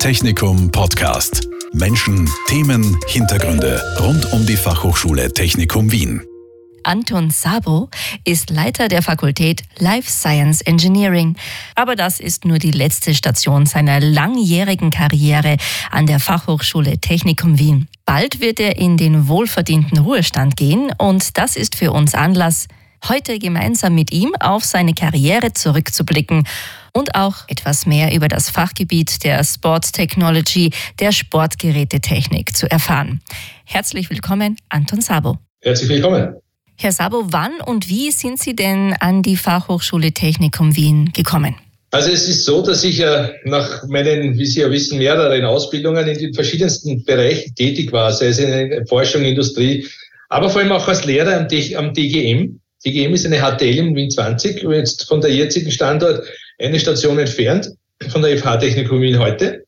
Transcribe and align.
Technikum 0.00 0.72
Podcast. 0.72 1.46
Menschen, 1.74 2.26
Themen, 2.48 2.98
Hintergründe 3.06 3.82
rund 4.00 4.32
um 4.32 4.46
die 4.46 4.56
Fachhochschule 4.56 5.30
Technikum 5.30 5.92
Wien. 5.92 6.22
Anton 6.84 7.28
Sabo 7.28 7.90
ist 8.24 8.48
Leiter 8.48 8.88
der 8.88 9.02
Fakultät 9.02 9.62
Life 9.78 10.10
Science 10.10 10.62
Engineering. 10.62 11.36
Aber 11.74 11.96
das 11.96 12.18
ist 12.18 12.46
nur 12.46 12.58
die 12.58 12.70
letzte 12.70 13.14
Station 13.14 13.66
seiner 13.66 14.00
langjährigen 14.00 14.90
Karriere 14.90 15.58
an 15.90 16.06
der 16.06 16.18
Fachhochschule 16.18 16.98
Technikum 16.98 17.58
Wien. 17.58 17.86
Bald 18.06 18.40
wird 18.40 18.58
er 18.58 18.78
in 18.78 18.96
den 18.96 19.28
wohlverdienten 19.28 19.98
Ruhestand 19.98 20.56
gehen 20.56 20.90
und 20.96 21.36
das 21.36 21.56
ist 21.56 21.74
für 21.74 21.92
uns 21.92 22.14
Anlass, 22.14 22.68
heute 23.06 23.38
gemeinsam 23.38 23.94
mit 23.94 24.12
ihm 24.12 24.34
auf 24.40 24.64
seine 24.64 24.94
Karriere 24.94 25.52
zurückzublicken 25.52 26.46
und 26.92 27.14
auch 27.14 27.48
etwas 27.48 27.86
mehr 27.86 28.14
über 28.14 28.28
das 28.28 28.50
Fachgebiet 28.50 29.24
der 29.24 29.42
Sport 29.44 29.92
Technology, 29.92 30.70
der 30.98 31.12
Sportgerätetechnik 31.12 32.56
zu 32.56 32.70
erfahren. 32.70 33.20
Herzlich 33.64 34.10
willkommen, 34.10 34.56
Anton 34.68 35.00
Sabo. 35.00 35.38
Herzlich 35.60 35.88
willkommen. 35.88 36.34
Herr 36.76 36.92
Sabo, 36.92 37.24
wann 37.26 37.60
und 37.66 37.88
wie 37.88 38.10
sind 38.10 38.38
Sie 38.38 38.56
denn 38.56 38.94
an 39.00 39.22
die 39.22 39.36
Fachhochschule 39.36 40.12
Technikum 40.12 40.76
Wien 40.76 41.10
gekommen? 41.12 41.54
Also 41.90 42.10
es 42.10 42.28
ist 42.28 42.44
so, 42.44 42.62
dass 42.62 42.84
ich 42.84 42.98
ja 42.98 43.30
nach 43.44 43.86
meinen, 43.88 44.38
wie 44.38 44.46
Sie 44.46 44.60
ja 44.60 44.70
wissen, 44.70 44.98
mehreren 44.98 45.44
Ausbildungen 45.44 46.06
in 46.06 46.18
den 46.18 46.32
verschiedensten 46.32 47.04
Bereichen 47.04 47.54
tätig 47.54 47.92
war, 47.92 48.12
sei 48.12 48.28
es 48.28 48.38
in 48.38 48.50
der 48.50 48.86
Forschung, 48.86 49.24
Industrie, 49.24 49.86
aber 50.28 50.48
vor 50.48 50.62
allem 50.62 50.72
auch 50.72 50.86
als 50.86 51.04
Lehrer 51.04 51.36
am, 51.36 51.48
DGM. 51.48 52.60
DGM 52.84 53.12
ist 53.12 53.26
eine 53.26 53.40
HTL 53.40 53.76
in 53.76 53.96
Wien 53.96 54.10
20, 54.10 54.62
jetzt 54.62 55.06
von 55.06 55.20
der 55.20 55.34
jetzigen 55.34 55.70
Standort 55.70 56.24
eine 56.60 56.78
Station 56.78 57.18
entfernt, 57.18 57.70
von 58.08 58.22
der 58.22 58.36
FH 58.38 58.58
Technikum 58.58 59.00
Wien 59.00 59.18
heute. 59.18 59.64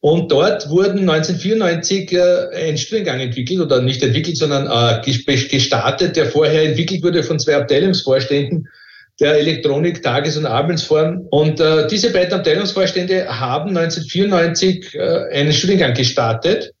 Und 0.00 0.30
dort 0.30 0.68
wurden 0.68 1.08
1994 1.08 2.12
äh, 2.12 2.68
ein 2.68 2.78
Studiengang 2.78 3.20
entwickelt 3.20 3.60
oder 3.60 3.80
nicht 3.80 4.02
entwickelt, 4.02 4.36
sondern 4.36 4.66
äh, 4.66 5.00
gestartet, 5.02 6.16
der 6.16 6.26
vorher 6.26 6.64
entwickelt 6.64 7.02
wurde 7.02 7.22
von 7.22 7.38
zwei 7.38 7.56
Abteilungsvorständen 7.56 8.68
der 9.18 9.38
Elektronik 9.38 10.02
Tages- 10.02 10.36
und 10.36 10.46
Abendsform. 10.46 11.26
Und 11.30 11.60
äh, 11.60 11.86
diese 11.88 12.12
beiden 12.12 12.34
Abteilungsvorstände 12.34 13.26
haben 13.28 13.76
1994 13.76 14.94
äh, 14.94 15.00
einen 15.32 15.52
Studiengang 15.52 15.94
gestartet, 15.94 16.72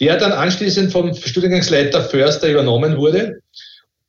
der 0.00 0.16
dann 0.16 0.32
anschließend 0.32 0.92
vom 0.92 1.14
Studiengangsleiter 1.14 2.02
Förster 2.02 2.50
übernommen 2.50 2.96
wurde. 2.96 3.40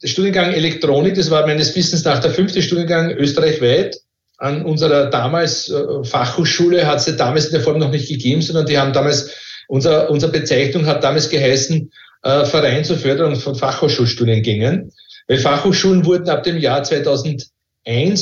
Der 0.02 0.08
Studiengang 0.08 0.54
Elektronik, 0.54 1.16
das 1.16 1.30
war 1.32 1.46
meines 1.46 1.76
Wissens 1.76 2.04
nach 2.04 2.20
der 2.20 2.32
fünfte 2.32 2.62
Studiengang 2.62 3.12
österreichweit 3.12 3.96
an 4.38 4.64
unserer 4.64 5.10
damals 5.10 5.70
äh, 5.70 6.04
Fachhochschule 6.04 6.86
hat 6.86 7.00
es 7.00 7.18
damals 7.18 7.46
in 7.48 7.54
der 7.54 7.62
Form 7.62 7.80
noch 7.80 7.92
nicht 7.92 8.08
gegeben, 8.08 8.42
sondern 8.42 8.66
die 8.66 8.78
haben 8.78 8.94
damals, 8.94 9.32
unser, 9.68 10.10
unsere 10.10 10.32
Bezeichnung 10.32 10.86
hat 10.86 11.04
damals 11.04 11.30
geheißen, 11.30 11.92
äh, 12.24 12.46
Verein 12.46 12.84
zur 12.84 12.98
Förderung 12.98 13.36
von 13.36 13.56
Fachhochschulstudiengängen. 13.56 14.92
Weil 15.28 15.40
Fachhochschulen 15.40 16.06
wurden 16.06 16.30
ab 16.30 16.44
dem 16.44 16.58
Jahr 16.58 16.84
2001 16.84 17.50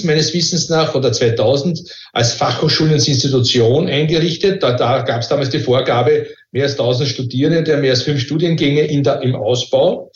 meines 0.04 0.34
Wissens 0.34 0.70
nach 0.70 0.96
oder 0.96 1.12
2000 1.12 1.82
als 2.14 2.34
Fachhochschulensinstitution 2.34 3.88
eingerichtet. 3.88 4.64
Da, 4.64 4.72
da 4.72 5.02
gab 5.02 5.22
es 5.22 5.28
damals 5.28 5.50
die 5.50 5.60
Vorgabe, 5.60 6.28
mehr 6.56 6.64
als 6.64 6.80
1000 6.80 7.10
Studierende, 7.10 7.78
mehr 7.78 7.92
als 7.92 8.02
fünf 8.02 8.22
Studiengänge 8.22 8.82
in 8.82 9.04
der, 9.04 9.22
im 9.22 9.36
Ausbau 9.36 10.12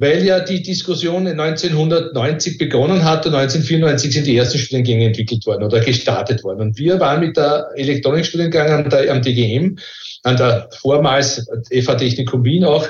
weil 0.00 0.24
ja 0.24 0.40
die 0.40 0.62
Diskussion 0.62 1.26
1990 1.26 2.56
begonnen 2.56 3.04
hat 3.04 3.26
und 3.26 3.34
1994 3.34 4.10
sind 4.10 4.26
die 4.26 4.34
ersten 4.34 4.56
Studiengänge 4.56 5.04
entwickelt 5.04 5.44
worden 5.46 5.62
oder 5.62 5.80
gestartet 5.80 6.42
worden. 6.42 6.60
Und 6.60 6.78
wir 6.78 6.98
waren 7.00 7.20
mit 7.20 7.36
der 7.36 7.68
Elektronikstudiengang 7.74 8.70
an 8.70 8.88
der, 8.88 9.12
am 9.12 9.20
DGM, 9.20 9.76
an 10.22 10.36
der 10.38 10.70
vormals 10.80 11.46
FH 11.70 11.96
Technikum 11.96 12.44
Wien 12.44 12.64
auch, 12.64 12.86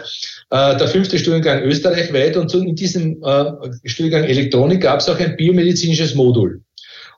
äh, 0.51 0.77
der 0.77 0.87
fünfte 0.87 1.19
Studiengang 1.19 1.65
österreichweit. 1.65 2.37
Und 2.37 2.49
so 2.49 2.61
in 2.61 2.77
diesem 2.77 3.21
äh, 3.25 3.45
Studiengang 3.85 4.23
Elektronik 4.23 4.83
gab 4.83 5.01
es 5.01 5.09
auch 5.09 5.19
ein 5.19 5.37
biomedizinisches 5.37 6.15
Modul. 6.15 6.63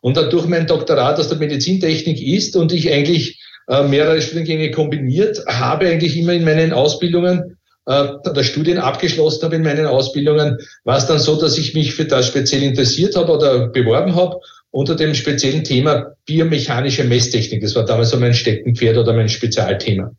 Und 0.00 0.16
dadurch 0.16 0.46
mein 0.46 0.66
Doktorat 0.66 1.18
aus 1.18 1.28
der 1.28 1.36
Medizintechnik 1.36 2.20
ist 2.20 2.56
und 2.56 2.72
ich 2.72 2.90
eigentlich 2.90 3.41
äh, 3.72 3.88
mehrere 3.88 4.20
Studiengänge 4.20 4.70
kombiniert 4.70 5.38
habe, 5.46 5.88
eigentlich 5.88 6.18
immer 6.18 6.34
in 6.34 6.44
meinen 6.44 6.74
Ausbildungen 6.74 7.56
äh, 7.86 8.08
der 8.36 8.44
Studien 8.44 8.76
abgeschlossen 8.76 9.42
habe 9.44 9.56
in 9.56 9.62
meinen 9.62 9.86
Ausbildungen, 9.86 10.58
war 10.84 10.98
es 10.98 11.06
dann 11.06 11.18
so, 11.18 11.40
dass 11.40 11.56
ich 11.56 11.72
mich 11.72 11.94
für 11.94 12.04
das 12.04 12.26
speziell 12.26 12.62
interessiert 12.62 13.16
habe 13.16 13.32
oder 13.32 13.68
beworben 13.68 14.14
habe 14.14 14.36
unter 14.72 14.94
dem 14.94 15.14
speziellen 15.14 15.64
Thema 15.64 16.14
biomechanische 16.26 17.04
Messtechnik. 17.04 17.62
Das 17.62 17.74
war 17.74 17.86
damals 17.86 18.10
so 18.10 18.18
mein 18.18 18.34
Steckenpferd 18.34 18.98
oder 18.98 19.14
mein 19.14 19.30
Spezialthema. 19.30 20.12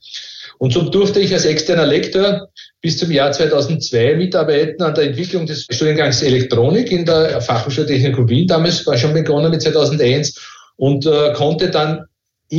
Und 0.57 0.73
so 0.73 0.81
durfte 0.89 1.19
ich 1.19 1.31
als 1.31 1.45
externer 1.45 1.85
Lektor 1.85 2.49
bis 2.81 2.97
zum 2.97 3.11
Jahr 3.11 3.31
2002 3.31 4.15
mitarbeiten 4.15 4.81
an 4.81 4.95
der 4.95 5.05
Entwicklung 5.05 5.45
des 5.45 5.67
Studiengangs 5.69 6.23
Elektronik 6.23 6.91
in 6.91 7.05
der 7.05 7.39
Fachhochschule 7.41 7.85
Technikum 7.85 8.27
Wien. 8.29 8.47
Damals 8.47 8.85
war 8.87 8.97
schon 8.97 9.13
begonnen 9.13 9.51
mit 9.51 9.61
2001 9.61 10.39
und 10.77 11.05
äh, 11.05 11.33
konnte 11.33 11.69
dann 11.69 12.05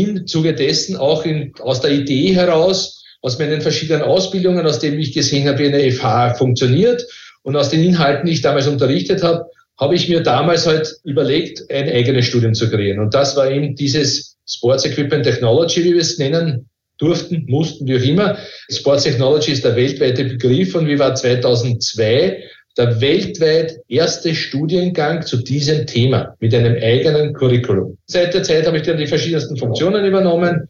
im 0.03 0.27
Zuge 0.27 0.55
dessen 0.55 0.97
auch 0.97 1.25
in, 1.25 1.53
aus 1.60 1.81
der 1.81 1.93
Idee 1.93 2.34
heraus 2.34 3.03
aus 3.22 3.38
meinen 3.38 3.62
verschiedenen 3.62 4.03
Ausbildungen, 4.03 4.66
aus 4.66 4.81
dem 4.81 4.99
ich 4.99 5.15
gesehen 5.15 5.49
habe, 5.49 5.60
wie 5.60 5.69
eine 5.69 5.91
FH 5.91 6.34
funktioniert 6.34 7.06
und 7.43 7.56
aus 7.56 7.71
den 7.71 7.82
Inhalten, 7.82 8.27
die 8.27 8.32
ich 8.32 8.43
damals 8.43 8.66
unterrichtet 8.66 9.22
habe, 9.22 9.47
habe 9.78 9.94
ich 9.94 10.10
mir 10.10 10.22
damals 10.22 10.66
halt 10.66 10.94
überlegt, 11.05 11.62
ein 11.71 11.88
eigenes 11.88 12.27
Studium 12.27 12.53
zu 12.53 12.69
kreieren. 12.69 12.99
Und 13.00 13.15
das 13.15 13.34
war 13.34 13.50
eben 13.50 13.75
dieses 13.77 14.37
Sports 14.47 14.84
Equipment 14.84 15.25
Technology, 15.25 15.84
wie 15.84 15.94
wir 15.94 16.03
es 16.03 16.19
nennen 16.19 16.69
durften, 16.99 17.47
mussten, 17.49 17.87
wie 17.87 17.97
auch 17.97 18.03
immer. 18.03 18.37
Sports 18.71 19.05
Technology 19.05 19.53
ist 19.53 19.65
der 19.65 19.75
weltweite 19.75 20.25
Begriff 20.25 20.75
und 20.75 20.87
wie 20.87 20.99
war 20.99 21.15
2002 21.15 22.43
der 22.77 23.01
weltweit 23.01 23.79
erste 23.89 24.35
Studiengang 24.35 25.23
zu 25.23 25.39
diesem 25.39 25.87
Thema 25.87 26.35
mit 26.41 26.55
einem 26.55 26.77
eigenen 26.83 27.33
Curriculum. 27.33 27.97
Seit 28.07 28.35
der 28.35 28.43
Zeit 28.43 28.67
habe 28.67 28.79
ich 28.79 28.83
dann 28.83 28.99
die 28.99 29.07
verschiedensten 29.07 29.57
Funktionen 29.57 30.05
übernommen 30.05 30.69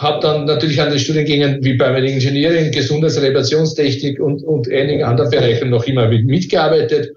habe 0.00 0.20
dann 0.20 0.44
natürlich 0.46 0.80
an 0.80 0.90
den 0.90 0.98
Studiengängen 0.98 1.62
wie 1.62 1.74
bei 1.74 1.94
Engineering, 1.94 2.72
Gesundheitsreparationstechnik 2.72 4.18
und, 4.18 4.42
und 4.42 4.66
einigen 4.70 5.04
anderen 5.04 5.30
Bereichen 5.30 5.68
noch 5.68 5.84
immer 5.84 6.08
mitgearbeitet 6.08 7.10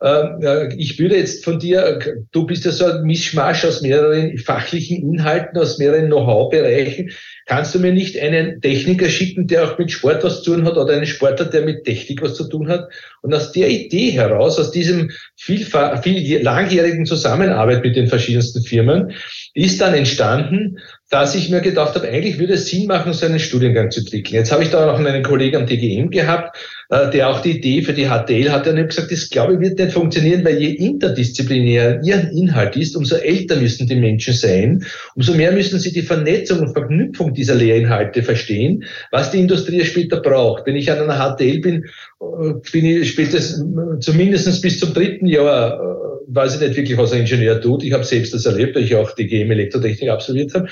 ich 0.00 0.98
würde 1.00 1.16
jetzt 1.16 1.44
von 1.44 1.58
dir, 1.58 1.98
du 2.30 2.46
bist 2.46 2.64
ja 2.64 2.70
so 2.70 2.84
ein 2.84 3.02
Mischmasch 3.02 3.64
aus 3.64 3.82
mehreren 3.82 4.38
fachlichen 4.38 5.02
Inhalten, 5.02 5.58
aus 5.58 5.78
mehreren 5.78 6.06
Know-how-Bereichen. 6.06 7.10
Kannst 7.46 7.74
du 7.74 7.80
mir 7.80 7.92
nicht 7.92 8.16
einen 8.20 8.60
Techniker 8.60 9.08
schicken, 9.08 9.48
der 9.48 9.64
auch 9.64 9.78
mit 9.78 9.90
Sport 9.90 10.22
was 10.22 10.42
zu 10.42 10.52
tun 10.52 10.64
hat 10.66 10.76
oder 10.76 10.92
einen 10.92 11.06
Sportler, 11.06 11.46
der 11.46 11.62
mit 11.62 11.84
Technik 11.84 12.22
was 12.22 12.34
zu 12.34 12.48
tun 12.48 12.68
hat? 12.68 12.88
Und 13.22 13.34
aus 13.34 13.50
der 13.50 13.70
Idee 13.70 14.10
heraus, 14.10 14.58
aus 14.60 14.70
diesem 14.70 15.10
viel, 15.34 15.66
viel 16.02 16.42
langjährigen 16.42 17.04
Zusammenarbeit 17.04 17.82
mit 17.82 17.96
den 17.96 18.06
verschiedensten 18.06 18.62
Firmen, 18.62 19.12
ist 19.54 19.80
dann 19.80 19.94
entstanden, 19.94 20.78
dass 21.10 21.34
ich 21.34 21.48
mir 21.48 21.60
gedacht 21.60 21.94
habe, 21.94 22.06
eigentlich 22.06 22.38
würde 22.38 22.54
es 22.54 22.68
Sinn 22.68 22.86
machen, 22.86 23.12
so 23.14 23.26
einen 23.26 23.40
Studiengang 23.40 23.90
zu 23.90 24.00
entwickeln. 24.00 24.34
Jetzt 24.34 24.52
habe 24.52 24.62
ich 24.62 24.70
da 24.70 24.86
noch 24.86 24.98
einen 24.98 25.22
Kollegen 25.22 25.56
am 25.56 25.66
TGM 25.66 26.10
gehabt, 26.10 26.56
äh, 26.56 26.77
der 26.90 27.28
auch 27.28 27.42
die 27.42 27.58
Idee 27.58 27.82
für 27.82 27.92
die 27.92 28.06
HTL 28.06 28.50
hatte 28.50 28.70
und 28.70 28.76
ich 28.76 28.80
habe 28.80 28.88
gesagt, 28.88 29.12
das 29.12 29.28
glaube 29.28 29.54
ich 29.54 29.60
wird 29.60 29.78
nicht 29.78 29.92
funktionieren, 29.92 30.42
weil 30.44 30.58
je 30.58 30.70
interdisziplinär 30.70 32.00
ihr 32.02 32.30
Inhalt 32.32 32.76
ist, 32.76 32.96
umso 32.96 33.16
älter 33.16 33.56
müssen 33.56 33.86
die 33.86 33.94
Menschen 33.94 34.32
sein, 34.32 34.84
umso 35.14 35.34
mehr 35.34 35.52
müssen 35.52 35.78
sie 35.78 35.92
die 35.92 36.02
Vernetzung 36.02 36.60
und 36.60 36.72
Verknüpfung 36.72 37.34
dieser 37.34 37.56
Lehrinhalte 37.56 38.22
verstehen, 38.22 38.84
was 39.10 39.30
die 39.30 39.40
Industrie 39.40 39.84
später 39.84 40.20
braucht. 40.20 40.66
Wenn 40.66 40.76
ich 40.76 40.90
an 40.90 40.98
einer 40.98 41.36
HTL 41.36 41.60
bin, 41.60 41.84
äh, 42.20 42.54
bin 42.72 42.86
ich 42.86 43.10
spätestens 43.10 43.62
zumindest 44.00 44.62
bis 44.62 44.80
zum 44.80 44.94
dritten 44.94 45.26
Jahr 45.26 45.74
äh, 45.74 46.08
weiß 46.28 46.54
ich 46.54 46.60
nicht 46.60 46.76
wirklich, 46.76 46.98
was 46.98 47.12
ein 47.12 47.20
Ingenieur 47.20 47.60
tut. 47.60 47.82
Ich 47.82 47.92
habe 47.92 48.04
selbst 48.04 48.34
das 48.34 48.46
erlebt, 48.46 48.76
weil 48.76 48.84
ich 48.84 48.94
auch 48.94 49.12
die 49.12 49.26
GM 49.26 49.50
Elektrotechnik 49.50 50.10
absolviert 50.10 50.54
habe. 50.54 50.68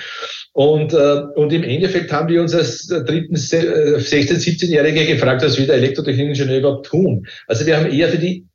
Und, 0.56 0.94
äh, 0.94 1.20
und 1.34 1.52
im 1.52 1.64
Endeffekt 1.64 2.10
haben 2.10 2.30
wir 2.30 2.40
uns 2.40 2.54
als 2.54 2.86
dritten 2.86 3.36
16-, 3.36 3.98
17-Jährige 3.98 5.04
gefragt, 5.04 5.42
was 5.42 5.58
wir 5.58 5.66
der 5.66 5.74
Elektrotechnikingenieur 5.74 6.60
überhaupt 6.60 6.86
tun. 6.86 7.26
Also 7.46 7.66
wir 7.66 7.76
haben 7.76 7.92
eher 7.92 8.08
für 8.08 8.16
die 8.16 8.46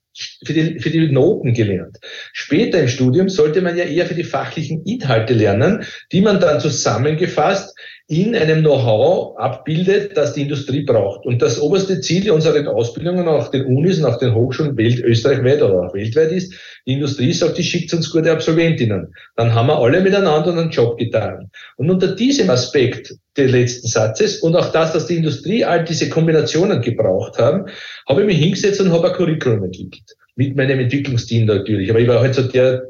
für 0.44 0.52
die, 0.54 0.80
für 0.80 0.90
die 0.90 1.12
Noten 1.12 1.54
gelernt. 1.54 2.00
Später 2.34 2.82
im 2.82 2.88
Studium 2.88 3.30
sollte 3.30 3.62
man 3.62 3.78
ja 3.78 3.84
eher 3.84 4.08
für 4.08 4.16
die 4.16 4.24
fachlichen 4.24 4.84
Inhalte 4.84 5.36
lernen, 5.36 5.86
die 6.12 6.22
man 6.22 6.40
dann 6.40 6.60
zusammengefasst 6.60 7.78
in 8.12 8.36
einem 8.36 8.60
Know-how 8.60 9.38
abbildet, 9.38 10.18
das 10.18 10.34
die 10.34 10.42
Industrie 10.42 10.82
braucht. 10.82 11.26
Und 11.26 11.42
das 11.42 11.62
oberste 11.62 12.02
Ziel 12.02 12.30
unserer 12.30 12.70
Ausbildungen 12.70 13.26
auch 13.26 13.48
den 13.48 13.66
Unis 13.66 14.00
und 14.00 14.06
auch 14.06 14.20
den 14.20 14.36
Hochschulen 14.36 14.76
Welt, 14.76 15.00
österreichweit 15.00 15.62
oder 15.62 15.84
auch 15.84 15.94
weltweit 15.94 16.34
ist, 16.34 16.54
die 16.86 16.94
Industrie 16.94 17.32
sagt, 17.32 17.58
die 17.58 17.64
schickt 17.64 17.94
uns 17.94 18.12
gute 18.12 18.30
Absolventinnen. 18.30 19.14
Dann 19.38 19.56
haben 19.56 19.68
wir 19.68 19.80
alle 19.80 20.02
miteinander 20.02 20.52
einen 20.52 20.72
Job 20.72 20.98
getan. 20.98 21.50
Und 21.78 21.90
unter 21.90 22.14
diesem 22.14 22.50
Aspekt 22.50 23.16
des 23.38 23.50
letzten 23.50 23.88
Satzes 23.88 24.40
und 24.40 24.58
auch 24.58 24.74
das, 24.74 24.92
dass 24.92 25.08
die 25.08 25.16
Industrie 25.16 25.64
all 25.64 25.86
diese 25.86 26.10
Kombinationen 26.10 26.82
gebraucht 26.82 27.38
haben, 27.38 27.68
habe 28.10 28.22
ich 28.22 28.28
mich 28.28 28.40
hingesetzt 28.40 28.82
und 28.82 28.92
habe 28.92 29.08
ein 29.08 29.14
Curriculum 29.14 29.64
entwickelt 29.64 30.18
mit 30.36 30.58
meinem 30.58 30.80
Entwicklungsteam 30.80 31.46
natürlich. 31.46 31.90
Aber 31.90 32.00
ich 32.00 32.10
war 32.10 32.20
halt 32.20 32.36
so 32.36 32.42
der, 32.42 32.84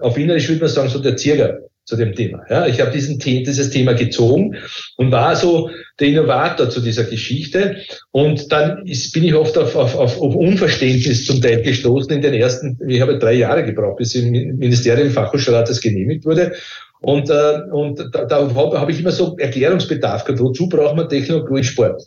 auf 0.00 0.16
Wienerisch 0.16 0.48
würde 0.48 0.62
man 0.62 0.70
sagen, 0.70 0.88
so 0.88 0.98
der 0.98 1.18
Zierger 1.18 1.58
zu 1.86 1.96
dem 1.96 2.14
Thema. 2.14 2.44
Ja, 2.50 2.66
ich 2.66 2.80
habe 2.80 2.90
diesen, 2.90 3.18
dieses 3.18 3.70
Thema 3.70 3.94
gezogen 3.94 4.56
und 4.96 5.12
war 5.12 5.36
so 5.36 5.70
der 6.00 6.08
Innovator 6.08 6.68
zu 6.68 6.80
dieser 6.80 7.04
Geschichte. 7.04 7.76
Und 8.10 8.50
dann 8.50 8.84
ist, 8.86 9.12
bin 9.12 9.22
ich 9.22 9.34
oft 9.34 9.56
auf, 9.56 9.76
auf, 9.76 9.94
auf, 9.94 10.20
auf 10.20 10.34
Unverständnis 10.34 11.24
zum 11.24 11.40
Teil 11.40 11.62
gestoßen 11.62 12.10
in 12.10 12.22
den 12.22 12.34
ersten, 12.34 12.76
ich 12.88 13.00
habe 13.00 13.18
drei 13.18 13.34
Jahre 13.34 13.64
gebraucht, 13.64 13.98
bis 13.98 14.16
im 14.16 14.30
Ministerium 14.30 15.10
Fachhochschulrat 15.10 15.70
das 15.70 15.80
genehmigt 15.80 16.24
wurde. 16.24 16.52
Und, 17.00 17.30
äh, 17.30 17.60
und 17.70 18.00
da, 18.12 18.24
da 18.24 18.54
habe 18.54 18.80
hab 18.80 18.88
ich 18.88 18.98
immer 18.98 19.12
so 19.12 19.36
Erklärungsbedarf 19.38 20.24
gehabt, 20.24 20.40
wozu 20.40 20.68
braucht 20.68 20.96
man 20.96 21.08
Technologie 21.08 21.62
Sport? 21.62 22.02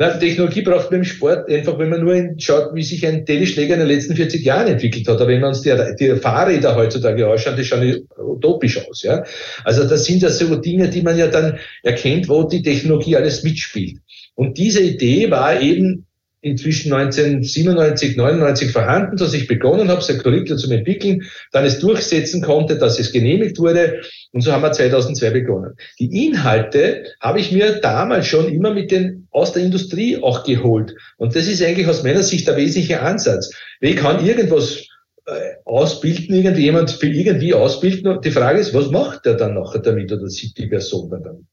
Na, 0.00 0.08
Technologie 0.16 0.62
braucht 0.62 0.90
man 0.90 1.00
im 1.00 1.04
Sport 1.04 1.50
einfach, 1.50 1.78
wenn 1.78 1.90
man 1.90 2.00
nur 2.02 2.34
schaut, 2.38 2.74
wie 2.74 2.82
sich 2.82 3.06
ein 3.06 3.26
Tennisschläger 3.26 3.74
in 3.74 3.80
den 3.80 3.88
letzten 3.90 4.16
40 4.16 4.42
Jahren 4.42 4.66
entwickelt 4.66 5.06
hat. 5.06 5.20
Aber 5.20 5.28
wenn 5.28 5.42
man 5.42 5.50
uns 5.50 5.60
die, 5.60 5.74
die 6.00 6.16
Fahrräder 6.16 6.74
heutzutage 6.74 7.28
ausschaut, 7.28 7.58
die 7.58 7.64
schauen 7.66 8.08
utopisch 8.16 8.78
aus. 8.88 9.02
Ja? 9.02 9.24
Also 9.62 9.84
das 9.84 10.06
sind 10.06 10.22
ja 10.22 10.30
so 10.30 10.56
Dinge, 10.56 10.88
die 10.88 11.02
man 11.02 11.18
ja 11.18 11.26
dann 11.26 11.58
erkennt, 11.82 12.30
wo 12.30 12.44
die 12.44 12.62
Technologie 12.62 13.14
alles 13.14 13.42
mitspielt. 13.42 13.98
Und 14.36 14.56
diese 14.56 14.80
Idee 14.80 15.30
war 15.30 15.60
eben 15.60 16.06
inzwischen 16.42 16.92
1997, 16.92 18.16
99 18.16 18.72
vorhanden, 18.72 19.16
dass 19.16 19.34
ich 19.34 19.46
begonnen 19.46 19.88
habe, 19.88 20.00
Curriculum 20.00 20.58
zu 20.58 20.70
entwickeln, 20.70 21.22
dann 21.52 21.64
es 21.64 21.78
durchsetzen 21.78 22.42
konnte, 22.42 22.76
dass 22.76 22.98
es 22.98 23.12
genehmigt 23.12 23.58
wurde 23.58 24.00
und 24.32 24.40
so 24.40 24.52
haben 24.52 24.62
wir 24.62 24.72
2002 24.72 25.30
begonnen. 25.30 25.74
Die 25.98 26.26
Inhalte 26.26 27.04
habe 27.20 27.40
ich 27.40 27.52
mir 27.52 27.80
damals 27.80 28.26
schon 28.26 28.48
immer 28.48 28.72
mit 28.72 28.90
den 28.90 29.28
aus 29.30 29.52
der 29.52 29.62
Industrie 29.62 30.18
auch 30.22 30.44
geholt 30.44 30.94
und 31.18 31.36
das 31.36 31.46
ist 31.46 31.62
eigentlich 31.62 31.86
aus 31.86 32.02
meiner 32.02 32.22
Sicht 32.22 32.48
der 32.48 32.56
wesentliche 32.56 33.00
Ansatz. 33.00 33.52
Wie 33.80 33.94
kann 33.94 34.24
irgendwas 34.24 34.86
äh, 35.26 35.56
ausbilden, 35.64 36.34
irgendwie 36.34 36.62
jemand 36.64 36.90
für 36.90 37.06
irgendwie 37.06 37.54
ausbilden 37.54 38.10
und 38.10 38.24
die 38.24 38.30
Frage 38.30 38.60
ist, 38.60 38.72
was 38.72 38.90
macht 38.90 39.26
der 39.26 39.34
dann 39.34 39.54
nachher 39.54 39.80
damit 39.80 40.10
oder 40.10 40.28
sieht 40.28 40.56
die 40.56 40.66
Person 40.66 41.10
dann 41.10 41.22
damit? 41.22 41.44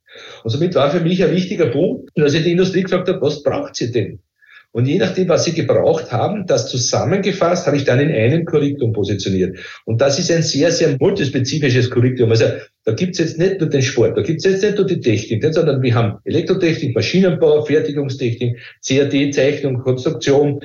Und 0.43 0.49
somit 0.49 0.75
war 0.75 0.89
für 0.91 1.01
mich 1.01 1.23
ein 1.23 1.31
wichtiger 1.31 1.67
Punkt, 1.67 2.09
dass 2.15 2.33
ich 2.33 2.43
die 2.43 2.53
Industrie 2.53 2.83
gefragt 2.83 3.09
habe, 3.09 3.21
was 3.21 3.43
braucht 3.43 3.75
sie 3.75 3.91
denn? 3.91 4.19
Und 4.77 4.85
je 4.85 4.99
nachdem, 4.99 5.27
was 5.27 5.43
Sie 5.43 5.53
gebraucht 5.53 6.11
haben, 6.11 6.45
das 6.45 6.69
zusammengefasst, 6.69 7.65
habe 7.65 7.77
ich 7.77 7.83
dann 7.83 7.99
in 7.99 8.11
einem 8.11 8.45
Curriculum 8.45 8.93
positioniert. 8.93 9.57
Und 9.85 10.01
das 10.01 10.19
ist 10.19 10.31
ein 10.31 10.43
sehr, 10.43 10.71
sehr 10.71 10.95
multispezifisches 10.99 11.89
Curriculum. 11.89 12.29
Also 12.29 12.45
da 12.85 12.91
gibt's 12.91 13.17
jetzt 13.17 13.39
nicht 13.39 13.59
nur 13.59 13.71
den 13.71 13.81
Sport, 13.81 14.15
da 14.15 14.21
gibt's 14.21 14.45
jetzt 14.45 14.61
nicht 14.61 14.77
nur 14.77 14.85
die 14.85 14.99
Technik, 14.99 15.43
sondern 15.51 15.81
wir 15.81 15.95
haben 15.95 16.19
Elektrotechnik, 16.25 16.93
Maschinenbau, 16.93 17.65
Fertigungstechnik, 17.65 18.59
CAD, 18.87 19.33
Zeichnung, 19.33 19.79
Konstruktion, 19.79 20.59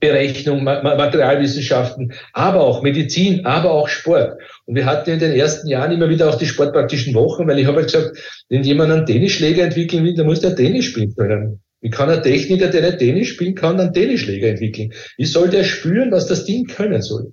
Berechnung, 0.00 0.64
Materialwissenschaften, 0.64 2.12
aber 2.32 2.62
auch 2.62 2.82
Medizin, 2.82 3.46
aber 3.46 3.70
auch 3.70 3.86
Sport. 3.86 4.40
Und 4.66 4.74
wir 4.74 4.86
hatten 4.86 5.08
in 5.08 5.20
den 5.20 5.34
ersten 5.34 5.68
Jahren 5.68 5.92
immer 5.92 6.08
wieder 6.08 6.28
auch 6.28 6.34
die 6.36 6.46
sportpraktischen 6.46 7.14
Wochen, 7.14 7.46
weil 7.46 7.60
ich 7.60 7.66
habe 7.66 7.76
halt 7.76 7.92
gesagt, 7.92 8.18
wenn 8.48 8.64
jemand 8.64 8.90
einen 8.90 9.06
Tennisschläger 9.06 9.62
entwickeln 9.62 10.02
will, 10.04 10.16
dann 10.16 10.26
muss 10.26 10.40
der 10.40 10.56
Tennis 10.56 10.86
spielen 10.86 11.14
können. 11.14 11.60
Wie 11.80 11.90
kann 11.90 12.10
ein 12.10 12.22
Techniker, 12.22 12.68
der 12.68 12.82
nicht 12.82 12.98
Tennis 12.98 13.28
spielen 13.28 13.54
kann, 13.54 13.80
einen 13.80 13.92
Tennisschläger 13.92 14.48
entwickeln? 14.48 14.92
Wie 15.16 15.24
soll 15.24 15.48
der 15.48 15.64
spüren, 15.64 16.12
was 16.12 16.26
das 16.26 16.44
Ding 16.44 16.66
können 16.66 17.02
soll? 17.02 17.32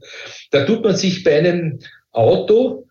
Da 0.51 0.65
tut 0.65 0.83
man 0.83 0.95
sich 0.95 1.23
bei 1.23 1.37
einem 1.37 1.79
Auto 2.11 2.87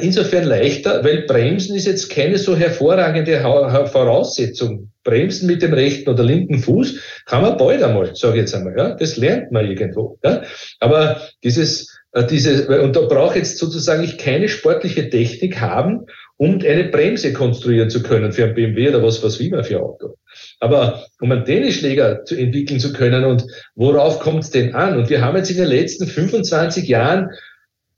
insofern 0.00 0.44
leichter, 0.44 1.04
weil 1.04 1.22
Bremsen 1.26 1.76
ist 1.76 1.86
jetzt 1.86 2.10
keine 2.10 2.38
so 2.38 2.56
hervorragende 2.56 3.40
Voraussetzung. 3.40 4.90
Bremsen 5.04 5.46
mit 5.46 5.60
dem 5.60 5.74
rechten 5.74 6.08
oder 6.08 6.24
linken 6.24 6.58
Fuß 6.58 6.98
kann 7.26 7.42
man 7.42 7.58
bald 7.58 7.82
einmal, 7.82 8.16
sage 8.16 8.36
ich 8.36 8.40
jetzt 8.40 8.54
einmal. 8.54 8.74
Ja? 8.76 8.94
Das 8.94 9.18
lernt 9.18 9.52
man 9.52 9.66
irgendwo. 9.66 10.18
Ja? 10.24 10.42
Aber 10.80 11.20
dieses, 11.42 11.94
äh, 12.12 12.26
diese, 12.26 12.80
und 12.80 12.96
da 12.96 13.02
brauche 13.02 13.36
jetzt 13.36 13.58
sozusagen 13.58 14.02
ich 14.02 14.16
keine 14.16 14.48
sportliche 14.48 15.10
Technik 15.10 15.60
haben, 15.60 16.06
um 16.38 16.60
eine 16.62 16.84
Bremse 16.84 17.34
konstruieren 17.34 17.90
zu 17.90 18.02
können 18.02 18.32
für 18.32 18.44
ein 18.44 18.54
BMW 18.54 18.88
oder 18.88 19.02
was, 19.02 19.22
was 19.22 19.38
wie 19.38 19.48
immer 19.48 19.62
für 19.62 19.76
ein 19.76 19.82
Auto. 19.82 20.14
Aber 20.60 21.04
um 21.20 21.30
einen 21.32 21.44
Tennisschläger 21.44 22.24
zu 22.24 22.36
entwickeln 22.36 22.80
zu 22.80 22.92
können 22.92 23.24
und 23.24 23.44
worauf 23.74 24.20
kommt 24.20 24.44
es 24.44 24.50
denn 24.50 24.74
an? 24.74 24.96
Und 24.96 25.10
wir 25.10 25.20
haben 25.20 25.36
jetzt 25.36 25.50
in 25.50 25.56
den 25.56 25.68
letzten 25.68 26.06
25 26.06 26.88
Jahren, 26.88 27.30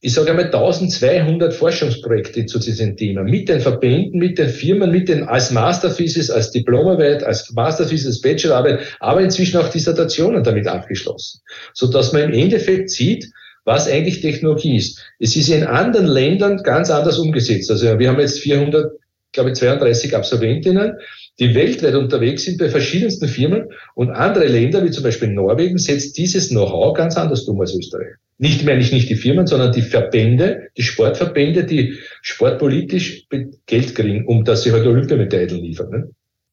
ich 0.01 0.15
sage 0.15 0.31
einmal 0.31 0.47
1200 0.47 1.55
Forschungsprojekte 1.55 2.47
zu 2.47 2.59
diesem 2.59 2.97
Thema, 2.97 3.23
mit 3.23 3.49
den 3.49 3.61
Verbänden, 3.61 4.19
mit 4.19 4.39
den 4.39 4.49
Firmen, 4.49 4.91
mit 4.91 5.09
den 5.09 5.25
als 5.25 5.51
Masterthesis, 5.51 6.31
als 6.31 6.51
Diplomarbeit, 6.51 7.25
als 7.25 7.51
Masterthesis, 7.53 8.21
Bachelorarbeit, 8.21 8.81
aber 9.01 9.21
inzwischen 9.21 9.59
auch 9.59 9.69
Dissertationen 9.69 10.45
damit 10.45 10.67
abgeschlossen, 10.67 11.41
so 11.73 11.89
dass 11.89 12.13
man 12.13 12.23
im 12.23 12.33
Endeffekt 12.33 12.91
sieht, 12.91 13.31
was 13.65 13.89
eigentlich 13.89 14.21
Technologie 14.21 14.77
ist. 14.77 15.03
Es 15.19 15.35
ist 15.35 15.49
in 15.49 15.65
anderen 15.65 16.07
Ländern 16.07 16.63
ganz 16.63 16.89
anders 16.91 17.19
umgesetzt. 17.19 17.71
Also 17.71 17.99
wir 17.99 18.09
haben 18.09 18.21
jetzt 18.21 18.39
400, 18.39 18.93
glaube 19.37 19.51
ich, 19.51 19.57
32 19.57 20.17
Absolventinnen 20.17 20.97
die 21.39 21.55
weltweit 21.55 21.95
unterwegs 21.95 22.45
sind 22.45 22.59
bei 22.59 22.71
verschiedensten 22.71 23.29
Firmen 23.29 23.71
und 23.95 24.11
andere 24.11 24.47
Länder, 24.47 24.83
wie 24.85 24.91
zum 24.91 25.03
Beispiel 25.03 25.29
Norwegen, 25.29 25.77
setzt 25.77 26.17
dieses 26.17 26.49
Know-how 26.49 26.97
ganz 26.97 27.17
anders 27.17 27.47
um 27.47 27.61
als 27.61 27.75
Österreich. 27.75 28.15
Nicht 28.39 28.65
mehr 28.65 28.77
nicht, 28.77 28.93
nicht 28.93 29.09
die 29.09 29.17
Firmen, 29.17 29.47
sondern 29.47 29.73
die 29.73 29.83
Verbände, 29.83 30.69
die 30.77 30.83
Sportverbände, 30.83 31.65
die 31.65 31.99
sportpolitisch 32.23 33.27
Geld 33.67 33.95
kriegen, 33.95 34.27
um 34.27 34.45
dass 34.45 34.63
sie 34.63 34.73
halt 34.73 34.87
Olympiamedaillen 34.87 35.63
liefern. 35.63 35.91
Ne? 35.91 36.11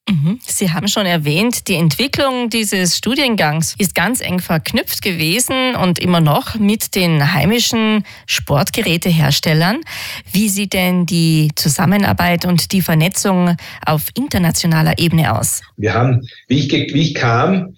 Mhm. 0.09 0.39
Sie 0.45 0.71
haben 0.71 0.89
schon 0.89 1.05
erwähnt, 1.05 1.69
die 1.69 1.75
Entwicklung 1.75 2.49
dieses 2.49 2.97
Studiengangs 2.97 3.75
ist 3.77 3.95
ganz 3.95 4.19
eng 4.19 4.39
verknüpft 4.39 5.01
gewesen 5.01 5.75
und 5.75 5.97
immer 5.97 6.19
noch 6.19 6.55
mit 6.55 6.95
den 6.95 7.33
heimischen 7.33 8.03
Sportgeräteherstellern. 8.25 9.79
Wie 10.31 10.49
sieht 10.49 10.73
denn 10.73 11.05
die 11.05 11.51
Zusammenarbeit 11.55 12.43
und 12.43 12.73
die 12.73 12.81
Vernetzung 12.81 13.55
auf 13.85 14.09
internationaler 14.15 14.99
Ebene 14.99 15.39
aus? 15.39 15.61
Wir 15.77 15.93
haben, 15.93 16.27
wie 16.47 16.59
ich, 16.59 16.93
wie 16.93 17.01
ich 17.01 17.15
kam, 17.15 17.75